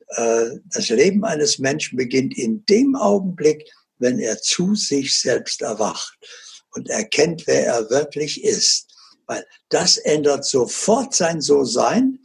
[0.08, 3.68] äh, das Leben eines Menschen beginnt in dem Augenblick,
[3.98, 6.18] wenn er zu sich selbst erwacht
[6.74, 8.86] und erkennt, wer er wirklich ist.
[9.26, 12.20] Weil das ändert sofort sein So-Sein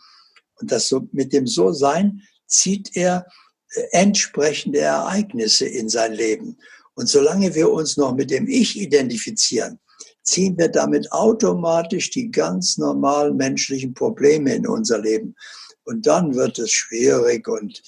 [0.59, 2.21] und das so, mit dem So-Sein
[2.51, 3.25] zieht er
[3.73, 6.57] äh, entsprechende Ereignisse in sein Leben.
[6.93, 9.79] Und solange wir uns noch mit dem Ich identifizieren,
[10.23, 15.35] ziehen wir damit automatisch die ganz normalen menschlichen Probleme in unser Leben.
[15.83, 17.81] Und dann wird es schwierig und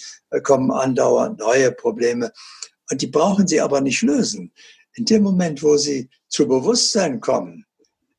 [0.43, 2.31] kommen andauernd neue Probleme.
[2.89, 4.51] Und die brauchen Sie aber nicht lösen.
[4.95, 7.65] In dem Moment, wo Sie zu Bewusstsein kommen,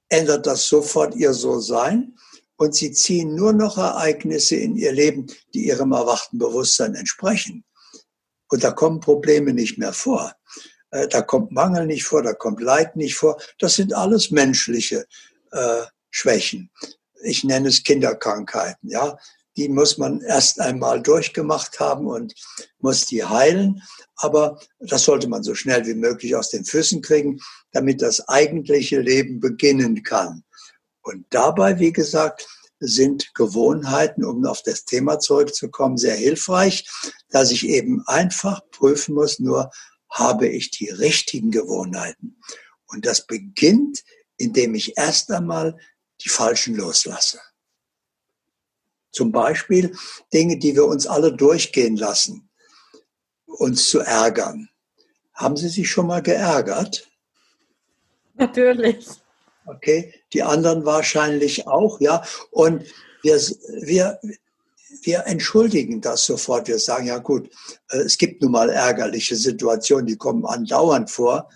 [0.08, 2.14] ändert das sofort Ihr So-Sein
[2.56, 7.64] und sie ziehen nur noch Ereignisse in ihr Leben, die ihrem erwachten Bewusstsein entsprechen.
[8.48, 10.32] Und da kommen Probleme nicht mehr vor.
[10.90, 13.40] Äh, da kommt Mangel nicht vor, da kommt Leid nicht vor.
[13.58, 15.06] Das sind alles menschliche
[15.50, 16.70] äh, Schwächen.
[17.22, 18.90] Ich nenne es Kinderkrankheiten.
[18.90, 19.18] Ja,
[19.56, 22.34] die muss man erst einmal durchgemacht haben und
[22.78, 23.82] muss die heilen.
[24.16, 27.40] Aber das sollte man so schnell wie möglich aus den Füßen kriegen,
[27.72, 30.44] damit das eigentliche Leben beginnen kann.
[31.04, 32.48] Und dabei, wie gesagt,
[32.80, 36.88] sind Gewohnheiten, um auf das Thema zurückzukommen, sehr hilfreich,
[37.28, 39.70] dass ich eben einfach prüfen muss, nur
[40.10, 42.40] habe ich die richtigen Gewohnheiten.
[42.86, 44.02] Und das beginnt,
[44.38, 45.78] indem ich erst einmal
[46.22, 47.40] die falschen loslasse.
[49.12, 49.96] Zum Beispiel
[50.32, 52.50] Dinge, die wir uns alle durchgehen lassen,
[53.46, 54.68] uns zu ärgern.
[55.34, 57.08] Haben Sie sich schon mal geärgert?
[58.34, 59.06] Natürlich.
[59.66, 62.22] Okay, die anderen wahrscheinlich auch, ja.
[62.50, 62.84] Und
[63.22, 63.40] wir,
[63.82, 64.20] wir,
[65.02, 66.68] wir entschuldigen das sofort.
[66.68, 67.50] Wir sagen, ja gut,
[67.90, 71.48] äh, es gibt nun mal ärgerliche Situationen, die kommen andauernd vor.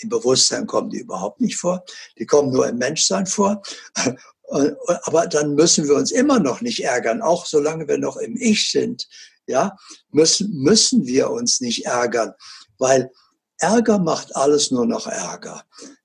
[0.00, 1.84] Im Bewusstsein kommen die überhaupt nicht vor.
[2.18, 3.62] Die kommen nur im Menschsein vor.
[4.50, 8.34] Äh, aber dann müssen wir uns immer noch nicht ärgern, auch solange wir noch im
[8.34, 9.06] Ich sind.
[9.46, 9.76] Ja,
[10.10, 12.32] müssen, müssen wir uns nicht ärgern,
[12.78, 13.10] weil
[13.58, 15.64] Ärger macht alles nur noch Ärger.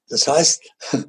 [0.10, 0.62] Das heißt,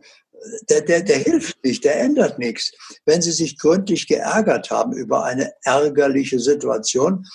[0.68, 2.72] der, der, der hilft nicht, der ändert nichts.
[3.04, 7.26] Wenn Sie sich gründlich geärgert haben über eine ärgerliche Situation,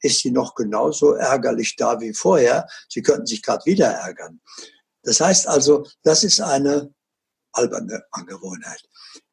[0.00, 2.66] ist sie noch genauso ärgerlich da wie vorher.
[2.88, 4.40] Sie könnten sich gerade wieder ärgern.
[5.02, 6.92] Das heißt also, das ist eine
[7.52, 8.82] alberne Angewohnheit.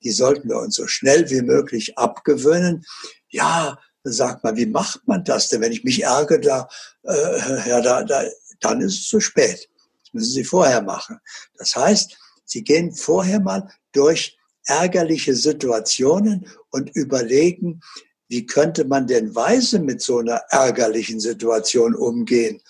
[0.03, 2.85] Die sollten wir uns so schnell wie möglich abgewöhnen.
[3.29, 5.61] Ja, sagt man, wie macht man das denn?
[5.61, 6.67] Wenn ich mich ärgere, da,
[7.03, 8.23] äh, ja, da, da,
[8.59, 9.69] dann ist es zu spät.
[10.03, 11.19] Das müssen Sie vorher machen.
[11.57, 17.81] Das heißt, Sie gehen vorher mal durch ärgerliche Situationen und überlegen,
[18.29, 22.61] wie könnte man denn weise mit so einer ärgerlichen Situation umgehen?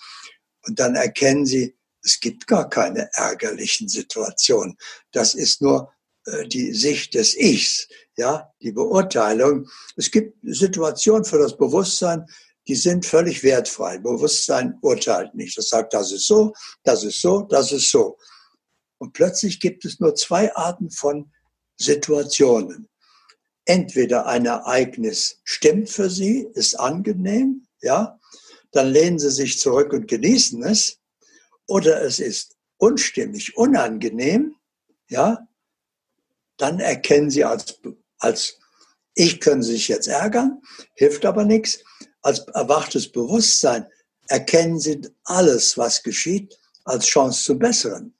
[0.66, 4.76] Und dann erkennen Sie, es gibt gar keine ärgerlichen Situationen.
[5.12, 5.90] Das ist nur
[6.26, 9.68] äh, die Sicht des Ichs, ja, die Beurteilung.
[9.96, 12.26] Es gibt Situationen für das Bewusstsein,
[12.66, 13.98] die sind völlig wertfrei.
[13.98, 15.56] Bewusstsein urteilt nicht.
[15.56, 18.18] Das sagt, das ist so, das ist so, das ist so.
[18.98, 21.32] Und plötzlich gibt es nur zwei Arten von
[21.76, 22.88] Situationen.
[23.64, 28.18] Entweder ein Ereignis stimmt für Sie, ist angenehm, ja,
[28.72, 30.98] dann lehnen Sie sich zurück und genießen es,
[31.66, 34.56] oder es ist unstimmig, unangenehm,
[35.08, 35.46] ja,
[36.56, 37.80] dann erkennen Sie als,
[38.18, 38.58] als
[39.14, 40.60] ich können Sie sich jetzt ärgern,
[40.94, 41.78] hilft aber nichts.
[42.22, 43.86] Als erwachtes Bewusstsein
[44.28, 48.14] erkennen Sie alles, was geschieht, als Chance zu besseren.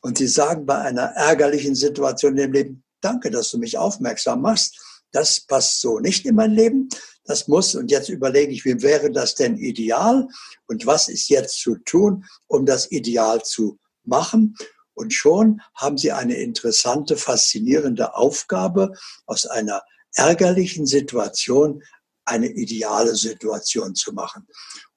[0.00, 4.78] Und Sie sagen bei einer ärgerlichen Situation im Leben, danke, dass du mich aufmerksam machst.
[5.12, 6.88] Das passt so nicht in mein Leben.
[7.24, 10.26] Das muss, und jetzt überlege ich, wie wäre das denn ideal?
[10.66, 14.56] Und was ist jetzt zu tun, um das Ideal zu machen?
[14.94, 18.92] Und schon haben Sie eine interessante, faszinierende Aufgabe,
[19.26, 19.82] aus einer
[20.14, 21.82] ärgerlichen Situation
[22.24, 24.46] eine ideale Situation zu machen.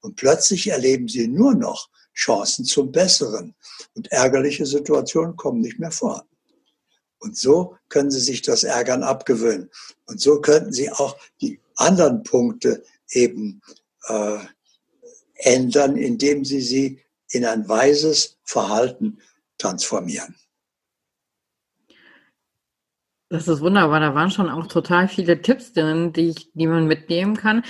[0.02, 3.56] Und plötzlich erleben Sie nur noch Chancen zum Besseren.
[3.96, 6.26] Und ärgerliche Situationen kommen nicht mehr vor.
[7.20, 9.70] Und so können Sie sich das Ärgern abgewöhnen.
[10.06, 13.62] Und so könnten Sie auch die anderen Punkte eben
[14.08, 14.40] äh,
[15.36, 17.00] ändern, indem Sie sie
[17.32, 19.20] in ein weises Verhalten
[19.58, 20.36] transformieren.
[23.30, 24.00] Das ist wunderbar.
[24.00, 27.64] Da waren schon auch total viele Tipps drin, die, ich, die man mitnehmen kann.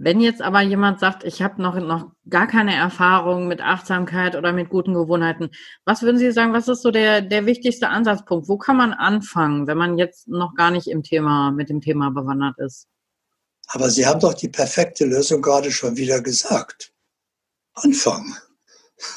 [0.00, 4.52] Wenn jetzt aber jemand sagt, ich habe noch, noch gar keine Erfahrung mit Achtsamkeit oder
[4.52, 5.50] mit guten Gewohnheiten,
[5.84, 8.48] was würden Sie sagen, was ist so der, der wichtigste Ansatzpunkt?
[8.48, 12.10] Wo kann man anfangen, wenn man jetzt noch gar nicht im Thema, mit dem Thema
[12.10, 12.86] bewandert ist?
[13.66, 16.92] Aber Sie haben doch die perfekte Lösung gerade schon wieder gesagt.
[17.74, 18.36] Anfangen.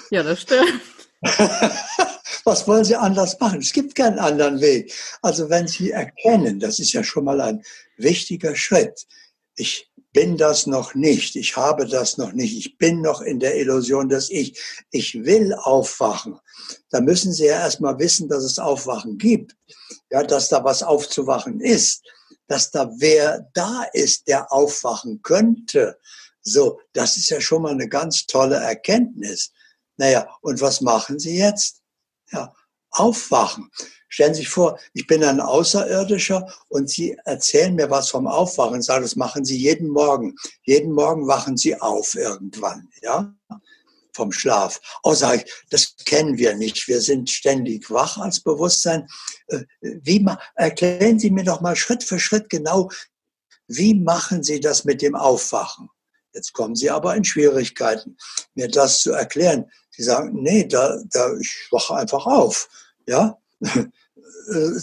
[0.10, 0.82] Ja, das stimmt.
[2.44, 3.60] Was wollen Sie anders machen?
[3.60, 4.91] Es gibt keinen anderen Weg.
[5.22, 7.63] Also wenn Sie erkennen, das ist ja schon mal ein
[7.98, 9.06] wichtiger Schritt.
[9.56, 11.36] Ich bin das noch nicht.
[11.36, 12.58] Ich habe das noch nicht.
[12.58, 14.60] Ich bin noch in der Illusion des Ich.
[14.91, 16.39] Ich will aufwachen.
[16.89, 19.56] Da müssen Sie ja erstmal wissen, dass es Aufwachen gibt.
[20.10, 22.04] Ja, dass da was aufzuwachen ist.
[22.47, 25.97] Dass da wer da ist, der aufwachen könnte.
[26.41, 29.52] So, das ist ja schon mal eine ganz tolle Erkenntnis.
[29.97, 31.82] Naja, und was machen Sie jetzt?
[32.32, 32.54] Ja,
[32.89, 33.69] aufwachen.
[34.12, 38.76] Stellen Sie sich vor, ich bin ein Außerirdischer und Sie erzählen mir was vom Aufwachen
[38.76, 40.36] und sagen, das machen Sie jeden Morgen.
[40.63, 43.34] Jeden Morgen wachen Sie auf irgendwann, ja,
[44.13, 44.82] vom Schlaf.
[45.04, 46.89] Oh, sage ich, das kennen wir nicht.
[46.89, 49.08] Wir sind ständig wach als Bewusstsein.
[49.47, 52.89] Äh, wie erklären Sie mir doch mal Schritt für Schritt genau,
[53.67, 55.89] wie machen Sie das mit dem Aufwachen?
[56.34, 58.17] Jetzt kommen Sie aber in Schwierigkeiten,
[58.56, 59.71] mir das zu erklären.
[59.89, 62.67] Sie sagen, nee, da, da, ich wache einfach auf.
[63.08, 63.40] Ja,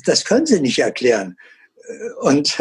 [0.04, 1.36] das können sie nicht erklären.
[2.20, 2.58] Und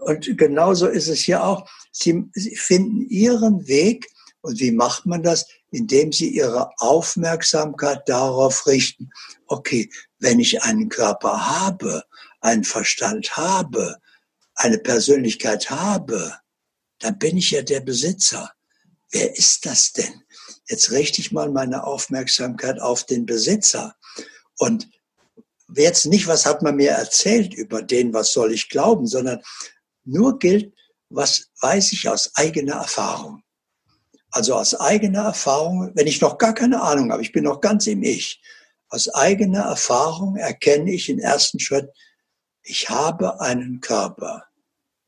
[0.00, 1.68] und genauso ist es hier auch.
[1.92, 4.08] Sie, sie finden ihren Weg.
[4.40, 5.46] Und wie macht man das?
[5.70, 9.10] Indem sie ihre Aufmerksamkeit darauf richten,
[9.46, 12.04] okay, wenn ich einen Körper habe,
[12.40, 13.96] einen Verstand habe,
[14.54, 16.34] eine Persönlichkeit habe,
[17.00, 18.52] dann bin ich ja der Besitzer.
[19.10, 20.22] Wer ist das denn?
[20.68, 23.96] Jetzt richte ich mal meine Aufmerksamkeit auf den Besitzer.
[24.58, 24.88] Und
[25.74, 29.42] jetzt nicht, was hat man mir erzählt über den, was soll ich glauben, sondern
[30.04, 30.72] nur gilt,
[31.08, 33.42] was weiß ich aus eigener Erfahrung.
[34.30, 37.86] Also aus eigener Erfahrung, wenn ich noch gar keine Ahnung habe, ich bin noch ganz
[37.86, 38.40] im Ich,
[38.88, 41.90] aus eigener Erfahrung erkenne ich im ersten Schritt,
[42.62, 44.44] ich habe einen Körper.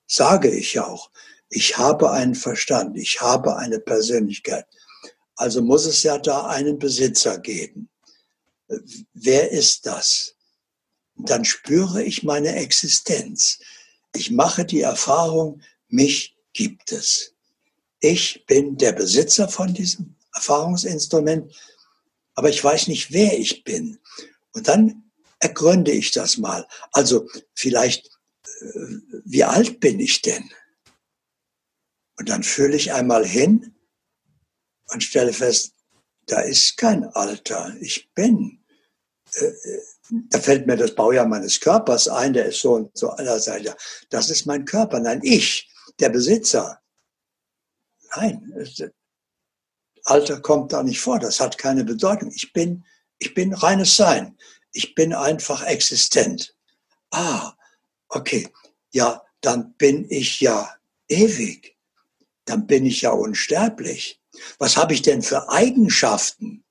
[0.06, 1.10] Sage ich auch.
[1.50, 2.96] Ich habe einen Verstand.
[2.96, 4.66] Ich habe eine Persönlichkeit.
[5.36, 7.88] Also muss es ja da einen Besitzer geben.
[9.12, 10.34] Wer ist das?
[11.16, 13.58] Dann spüre ich meine Existenz.
[14.14, 17.34] Ich mache die Erfahrung, mich gibt es.
[18.00, 21.52] Ich bin der Besitzer von diesem Erfahrungsinstrument,
[22.34, 23.98] aber ich weiß nicht, wer ich bin.
[24.52, 26.66] Und dann ergründe ich das mal.
[26.92, 28.06] Also vielleicht,
[28.60, 30.48] äh, wie alt bin ich denn?
[32.16, 33.74] Und dann fühle ich einmal hin
[34.86, 35.74] und stelle fest,
[36.26, 37.74] da ist kein Alter.
[37.80, 38.57] Ich bin.
[40.30, 43.74] Da fällt mir das Baujahr meines Körpers ein, der ist so und so allerseits.
[44.10, 45.00] Das ist mein Körper.
[45.00, 46.80] Nein, ich, der Besitzer.
[48.16, 48.52] Nein,
[50.04, 51.18] Alter kommt da nicht vor.
[51.18, 52.32] Das hat keine Bedeutung.
[52.34, 52.84] Ich bin,
[53.18, 54.36] ich bin reines Sein.
[54.72, 56.56] Ich bin einfach existent.
[57.10, 57.52] Ah,
[58.08, 58.48] okay.
[58.92, 60.74] Ja, dann bin ich ja
[61.08, 61.76] ewig.
[62.44, 64.20] Dann bin ich ja unsterblich.
[64.58, 66.64] Was habe ich denn für Eigenschaften?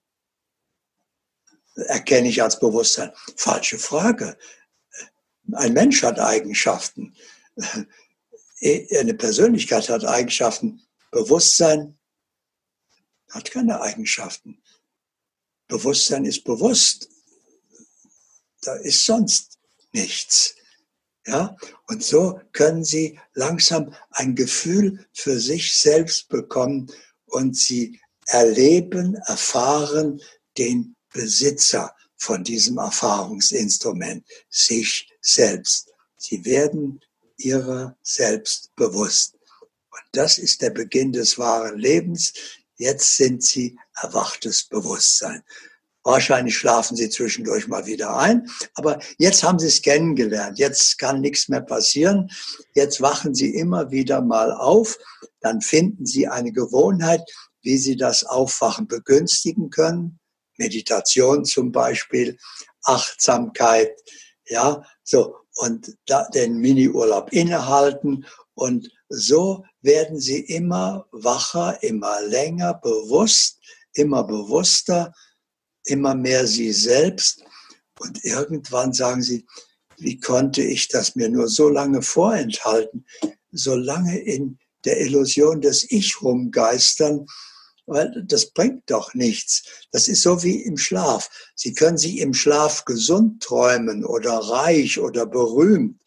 [1.86, 3.12] Erkenne ich als Bewusstsein.
[3.36, 4.38] Falsche Frage.
[5.54, 7.16] Ein Mensch hat Eigenschaften.
[8.62, 10.82] Eine Persönlichkeit hat Eigenschaften.
[11.12, 11.98] Bewusstsein
[13.30, 14.62] hat keine Eigenschaften.
[15.68, 17.10] Bewusstsein ist bewusst
[18.68, 19.60] da ist sonst
[19.94, 20.56] nichts.
[21.26, 26.92] Ja, und so können sie langsam ein Gefühl für sich selbst bekommen
[27.26, 30.22] und sie erleben, erfahren
[30.58, 35.92] den Besitzer von diesem Erfahrungsinstrument, sich selbst.
[36.18, 37.02] Sie werden
[37.38, 39.34] ihrer selbst bewusst.
[39.90, 42.34] Und das ist der Beginn des wahren Lebens.
[42.78, 45.44] Jetzt sind sie erwachtes Bewusstsein.
[46.04, 48.48] Wahrscheinlich schlafen sie zwischendurch mal wieder ein.
[48.76, 50.60] Aber jetzt haben sie es kennengelernt.
[50.60, 52.30] Jetzt kann nichts mehr passieren.
[52.76, 55.00] Jetzt wachen sie immer wieder mal auf.
[55.42, 57.22] Dann finden sie eine Gewohnheit,
[57.62, 60.20] wie sie das Aufwachen begünstigen können.
[60.58, 62.38] Meditation zum Beispiel,
[62.84, 63.92] Achtsamkeit,
[64.48, 65.36] ja, so.
[65.60, 68.26] Und da, den Miniurlaub innehalten.
[68.54, 73.60] Und so werden sie immer wacher, immer länger bewusst,
[73.94, 75.14] immer bewusster
[75.88, 77.44] immer mehr sie selbst.
[78.00, 79.46] Und irgendwann sagen sie,
[79.98, 83.06] wie konnte ich das mir nur so lange vorenthalten,
[83.52, 87.26] so lange in der Illusion des Ich rumgeistern,
[87.88, 89.64] weil das bringt doch nichts.
[89.92, 91.30] Das ist so wie im Schlaf.
[91.56, 96.00] Sie können sich im Schlaf gesund träumen oder reich oder berühmt.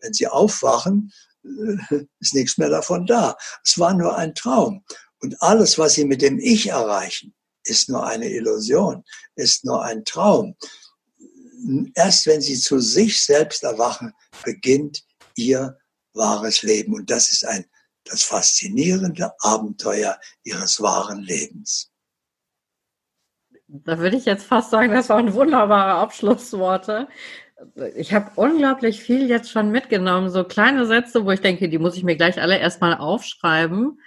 [0.00, 1.12] Wenn Sie aufwachen,
[1.44, 3.36] äh, ist nichts mehr davon da.
[3.64, 4.84] Es war nur ein Traum.
[5.20, 10.04] Und alles, was Sie mit dem Ich erreichen, ist nur eine Illusion, ist nur ein
[10.04, 10.56] Traum.
[11.94, 14.12] Erst wenn sie zu sich selbst erwachen,
[14.44, 15.02] beginnt
[15.34, 15.78] ihr
[16.12, 16.94] wahres Leben.
[16.94, 17.64] Und das ist ein,
[18.04, 21.90] das faszinierende Abenteuer ihres wahren Lebens.
[23.66, 27.08] Da würde ich jetzt fast sagen, das waren wunderbare Abschlussworte.
[27.96, 31.96] Ich habe unglaublich viel jetzt schon mitgenommen, so kleine Sätze, wo ich denke, die muss
[31.96, 33.98] ich mir gleich alle erstmal aufschreiben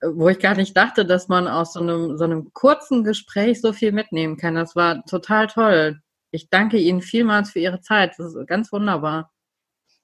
[0.00, 3.72] wo ich gar nicht dachte, dass man aus so einem, so einem kurzen Gespräch so
[3.72, 4.54] viel mitnehmen kann.
[4.54, 6.00] Das war total toll.
[6.30, 8.14] Ich danke Ihnen vielmals für Ihre Zeit.
[8.18, 9.32] Das ist ganz wunderbar.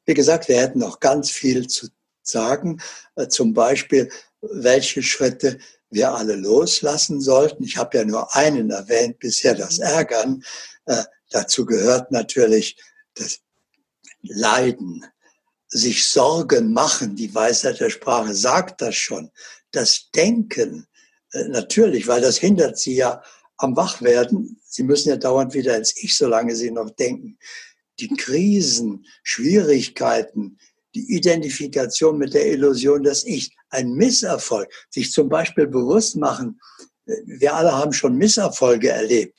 [0.07, 1.89] Wie gesagt, wir hätten noch ganz viel zu
[2.27, 2.81] sagen.
[3.17, 4.11] Äh, zum Beispiel,
[4.41, 5.59] welche Schritte
[5.91, 7.65] wir alle loslassen sollten.
[7.65, 9.85] Ich habe ja nur einen erwähnt, bisher das mhm.
[9.85, 10.45] Ärgern.
[10.87, 12.77] Äh, dazu gehört natürlich
[13.15, 13.41] das
[14.23, 15.05] Leiden,
[15.69, 17.17] sich Sorgen machen.
[17.17, 19.31] Die Weisheit der Sprache sagt das schon
[19.75, 20.87] das Denken,
[21.33, 23.23] äh, natürlich, weil das hindert sie ja
[23.57, 24.61] am Wachwerden.
[24.65, 27.39] Sie müssen ja dauernd wieder ins Ich, solange sie noch denken.
[28.01, 30.59] Die Krisen, Schwierigkeiten,
[30.95, 36.61] die Identifikation mit der Illusion des Ich, ein Misserfolg, sich zum Beispiel bewusst machen,
[37.07, 39.39] äh, wir alle haben schon Misserfolge erlebt,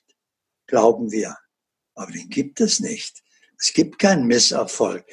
[0.68, 1.36] glauben wir.
[1.96, 3.24] Aber den gibt es nicht.
[3.60, 5.06] Es gibt keinen Misserfolg.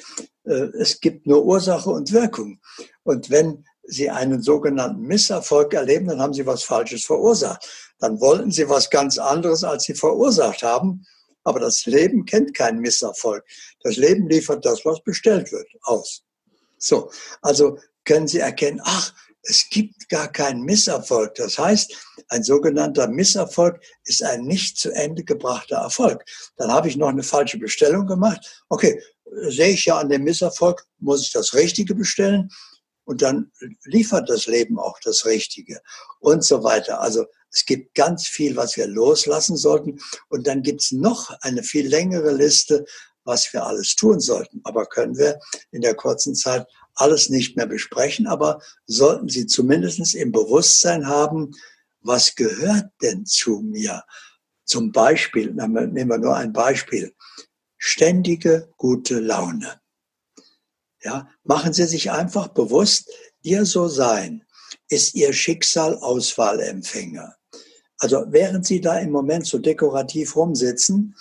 [0.43, 2.59] Äh, es gibt nur Ursache und Wirkung.
[3.03, 7.93] Und wenn Sie einen sogenannten Misserfolg erleben, dann haben Sie was Falsches verursacht.
[7.99, 11.05] Dann wollten Sie was ganz anderes, als Sie verursacht haben.
[11.43, 13.45] Aber das Leben kennt keinen Misserfolg.
[13.81, 16.23] Das Leben liefert das, was bestellt wird, aus.
[16.83, 17.09] So,
[17.41, 19.13] also können Sie erkennen, ach,
[19.43, 21.35] es gibt gar keinen Misserfolg.
[21.35, 21.95] Das heißt,
[22.29, 26.23] ein sogenannter Misserfolg ist ein nicht zu Ende gebrachter Erfolg.
[26.57, 28.63] Dann habe ich noch eine falsche Bestellung gemacht.
[28.69, 29.01] Okay,
[29.47, 32.49] sehe ich ja an dem Misserfolg, muss ich das Richtige bestellen
[33.05, 33.51] und dann
[33.83, 35.81] liefert das Leben auch das Richtige
[36.19, 37.01] und so weiter.
[37.01, 41.63] Also es gibt ganz viel, was wir loslassen sollten und dann gibt es noch eine
[41.63, 42.85] viel längere Liste,
[43.25, 44.61] was wir alles tun sollten.
[44.63, 45.39] Aber können wir
[45.71, 51.51] in der kurzen Zeit alles nicht mehr besprechen, aber sollten Sie zumindest im Bewusstsein haben,
[52.01, 54.03] was gehört denn zu mir?
[54.65, 57.13] Zum Beispiel, nehmen wir nur ein Beispiel,
[57.77, 59.81] ständige gute Laune.
[61.01, 63.09] Ja, machen Sie sich einfach bewusst,
[63.41, 64.45] Ihr So-Sein
[64.87, 67.35] ist Ihr Schicksal Auswahlempfänger.
[67.97, 71.15] Also während Sie da im Moment so dekorativ rumsitzen,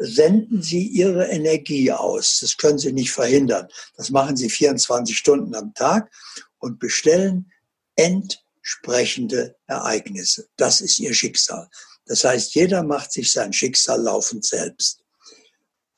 [0.00, 2.38] senden Sie Ihre Energie aus.
[2.40, 3.68] Das können Sie nicht verhindern.
[3.96, 6.10] Das machen Sie 24 Stunden am Tag
[6.58, 7.52] und bestellen
[7.96, 10.48] entsprechende Ereignisse.
[10.56, 11.68] Das ist Ihr Schicksal.
[12.06, 15.02] Das heißt, jeder macht sich sein Schicksal laufend selbst.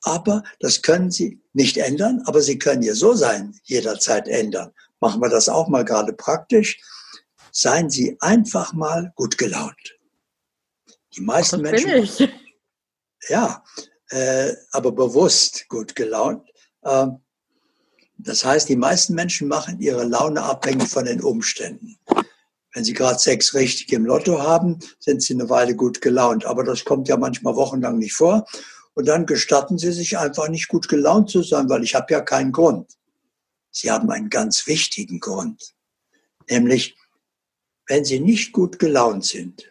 [0.02, 4.72] Aber das können Sie nicht ändern, aber Sie können Ihr So-Sein jederzeit ändern.
[4.98, 6.80] Machen wir das auch mal gerade praktisch.
[7.52, 9.98] Seien Sie einfach mal gut gelaunt.
[11.14, 12.30] Die meisten Menschen.
[13.28, 13.62] Ja,
[14.10, 16.48] äh, aber bewusst gut gelaunt.
[16.82, 17.06] Äh,
[18.18, 21.98] das heißt, die meisten Menschen machen ihre Laune abhängig von den Umständen.
[22.72, 26.44] Wenn sie gerade sechs richtig im Lotto haben, sind sie eine Weile gut gelaunt.
[26.44, 28.46] Aber das kommt ja manchmal wochenlang nicht vor.
[28.94, 32.20] Und dann gestatten sie sich einfach nicht gut gelaunt zu sein, weil ich habe ja
[32.20, 32.96] keinen Grund.
[33.70, 35.74] Sie haben einen ganz wichtigen Grund.
[36.48, 36.96] Nämlich,
[37.86, 39.69] wenn sie nicht gut gelaunt sind,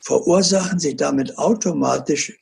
[0.00, 2.38] verursachen sie damit automatisch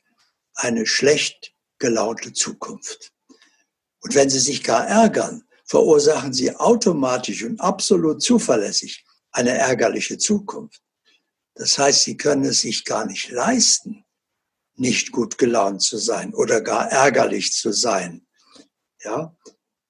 [0.55, 3.13] eine schlecht gelaunte Zukunft.
[4.01, 10.81] Und wenn sie sich gar ärgern, verursachen sie automatisch und absolut zuverlässig eine ärgerliche Zukunft.
[11.55, 14.05] Das heißt, sie können es sich gar nicht leisten,
[14.75, 18.25] nicht gut gelaunt zu sein oder gar ärgerlich zu sein.
[19.03, 19.35] Ja,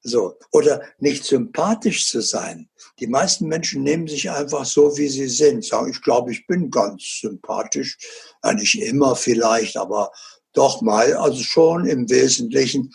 [0.02, 0.38] so.
[0.52, 2.70] Oder nicht sympathisch zu sein.
[3.00, 5.64] Die meisten Menschen nehmen sich einfach so, wie sie sind.
[5.66, 7.98] Sagen, ich glaube, ich bin ganz sympathisch.
[8.44, 10.12] Ja, nicht immer vielleicht, aber
[10.54, 12.94] doch mal, also schon im Wesentlichen.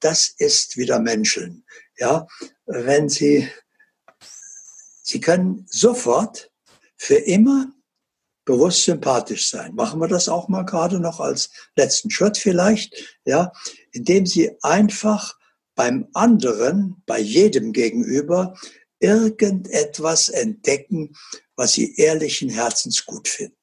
[0.00, 1.64] Das ist wieder Menscheln.
[1.98, 2.26] Ja,
[2.66, 3.48] wenn Sie,
[5.02, 6.50] Sie können sofort
[6.96, 7.72] für immer
[8.44, 9.74] bewusst sympathisch sein.
[9.74, 13.52] Machen wir das auch mal gerade noch als letzten Schritt vielleicht, ja,
[13.92, 15.38] indem Sie einfach
[15.74, 18.54] beim anderen, bei jedem gegenüber,
[19.00, 21.16] irgendetwas entdecken,
[21.56, 23.56] was Sie ehrlichen Herzens gut finden.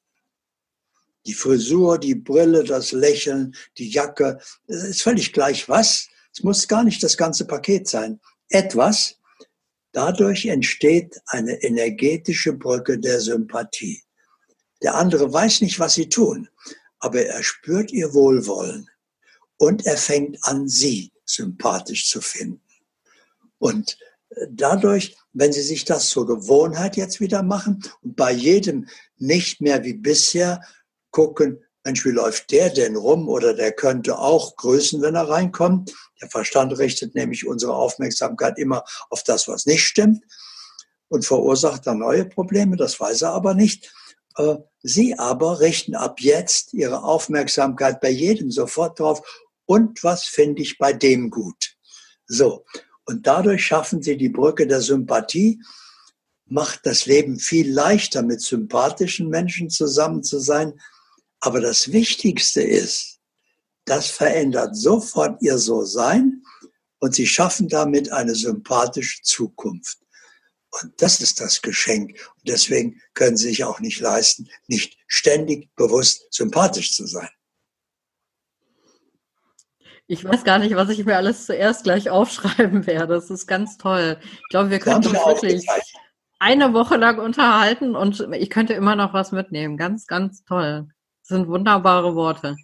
[1.26, 6.08] Die Frisur, die Brille, das Lächeln, die Jacke, es ist völlig gleich was.
[6.34, 8.20] Es muss gar nicht das ganze Paket sein.
[8.50, 9.16] Etwas.
[9.92, 14.04] Dadurch entsteht eine energetische Brücke der Sympathie.
[14.82, 16.50] Der andere weiß nicht, was sie tun,
[17.00, 18.90] aber er spürt ihr Wohlwollen
[19.58, 22.62] und er fängt an, sie sympathisch zu finden.
[23.58, 23.98] Und
[24.50, 29.84] dadurch, wenn Sie sich das zur Gewohnheit jetzt wieder machen und bei jedem nicht mehr
[29.84, 30.62] wie bisher
[31.12, 33.30] gucken, Mensch, wie läuft der denn rum?
[33.30, 35.94] Oder der könnte auch grüßen, wenn er reinkommt.
[36.22, 40.22] Der Verstand richtet nämlich unsere Aufmerksamkeit immer auf das, was nicht stimmt
[41.08, 42.76] und verursacht dann neue Probleme.
[42.76, 43.94] Das weiß er aber nicht.
[44.38, 49.46] Äh, Sie aber richten ab jetzt Ihre Aufmerksamkeit bei jedem sofort drauf.
[49.66, 51.76] Und was finde ich bei dem gut?
[52.26, 52.66] So.
[53.08, 55.62] Und dadurch schaffen Sie die Brücke der Sympathie,
[56.46, 60.80] macht das Leben viel leichter, mit sympathischen Menschen zusammen zu sein,
[61.40, 63.20] aber das Wichtigste ist,
[63.86, 66.44] das verändert sofort ihr So-Sein
[67.00, 70.00] und sie schaffen damit eine sympathische Zukunft.
[70.82, 72.10] Und das ist das Geschenk.
[72.10, 77.30] Und deswegen können sie sich auch nicht leisten, nicht ständig bewusst sympathisch zu sein.
[80.10, 83.16] Ich weiß gar nicht, was ich mir alles zuerst gleich aufschreiben werde.
[83.16, 84.18] Das ist ganz toll.
[84.22, 85.68] Ich glaube, wir können uns wirklich
[86.40, 89.76] eine Woche lang unterhalten und ich könnte immer noch was mitnehmen.
[89.76, 90.88] Ganz, ganz toll.
[91.22, 92.56] Das sind wunderbare Worte.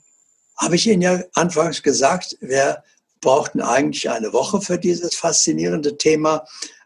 [0.58, 2.84] Habe ich Ihnen ja anfangs gesagt, wir
[3.20, 6.46] brauchten eigentlich eine Woche für dieses faszinierende Thema.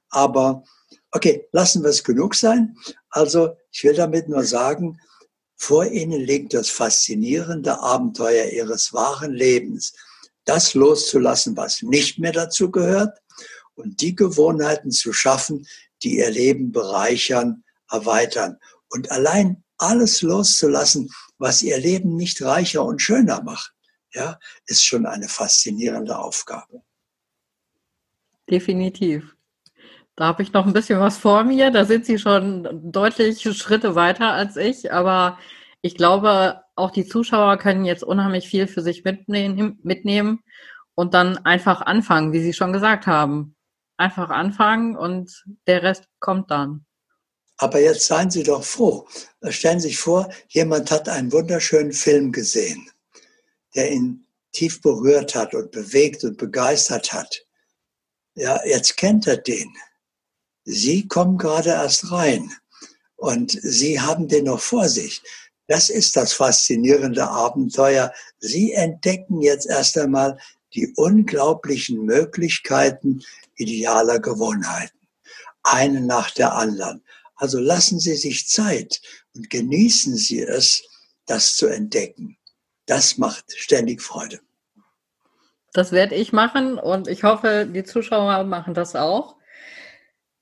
[0.10, 0.64] Aber
[1.12, 2.76] okay, lassen wir es genug sein.
[3.10, 5.00] Also ich will damit nur sagen,
[5.60, 9.94] Vor ihnen liegt das faszinierende Abenteuer ihres wahren Lebens,
[10.48, 13.20] das loszulassen, was nicht mehr dazu gehört
[13.76, 15.68] und die Gewohnheiten zu schaffen,
[16.04, 18.58] die ihr Leben bereichern, erweitern.
[18.90, 23.74] Und allein alles loszulassen, was ihr Leben nicht reicher und schöner macht,
[24.14, 26.82] ja, ist schon eine faszinierende Aufgabe.
[28.50, 29.36] Definitiv.
[30.16, 31.70] Da habe ich noch ein bisschen was vor mir.
[31.70, 34.92] Da sind Sie schon deutlich Schritte weiter als ich.
[34.92, 35.38] Aber
[35.88, 40.44] ich glaube, auch die Zuschauer können jetzt unheimlich viel für sich mitnehmen,
[40.96, 43.56] und dann einfach anfangen, wie Sie schon gesagt haben.
[43.98, 46.86] Einfach anfangen und der Rest kommt dann.
[47.58, 49.08] Aber jetzt seien Sie doch froh.
[49.50, 52.90] Stellen Sie sich vor, jemand hat einen wunderschönen Film gesehen,
[53.76, 57.46] der ihn tief berührt hat und bewegt und begeistert hat.
[58.34, 59.72] Ja, jetzt kennt er den.
[60.64, 62.52] Sie kommen gerade erst rein
[63.16, 65.22] und Sie haben den noch vor sich.
[65.68, 68.14] Das ist das faszinierende Abenteuer.
[68.40, 70.40] Sie entdecken jetzt erst einmal
[70.74, 73.22] die unglaublichen Möglichkeiten
[73.56, 74.98] idealer Gewohnheiten.
[75.64, 77.04] Eine nach der anderen.
[77.36, 79.02] Also lassen Sie sich Zeit
[79.36, 80.84] und genießen Sie es,
[81.26, 82.38] das zu entdecken.
[82.86, 84.40] Das macht ständig Freude.
[85.74, 89.37] Das werde ich machen und ich hoffe, die Zuschauer machen das auch.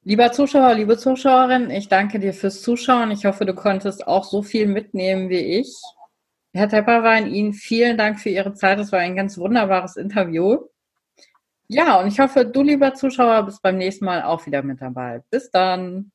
[0.08, 3.10] Lieber Zuschauer, liebe Zuschauerin, ich danke dir fürs Zuschauen.
[3.10, 5.76] Ich hoffe, du konntest auch so viel mitnehmen wie ich.
[6.53, 8.78] Herr Tepperwein, Ihnen vielen Dank für Ihre Zeit.
[8.78, 10.60] Das war ein ganz wunderbares Interview.
[11.68, 15.24] Ja, und ich hoffe, du, lieber Zuschauer, bist beim nächsten Mal auch wieder mit dabei.
[15.32, 16.12] Bis dann.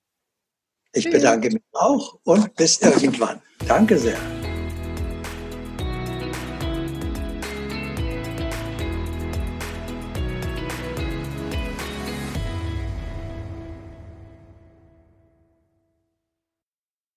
[0.93, 3.43] Ich bedanke mich auch und bis irgendwann.
[3.67, 4.19] Danke sehr.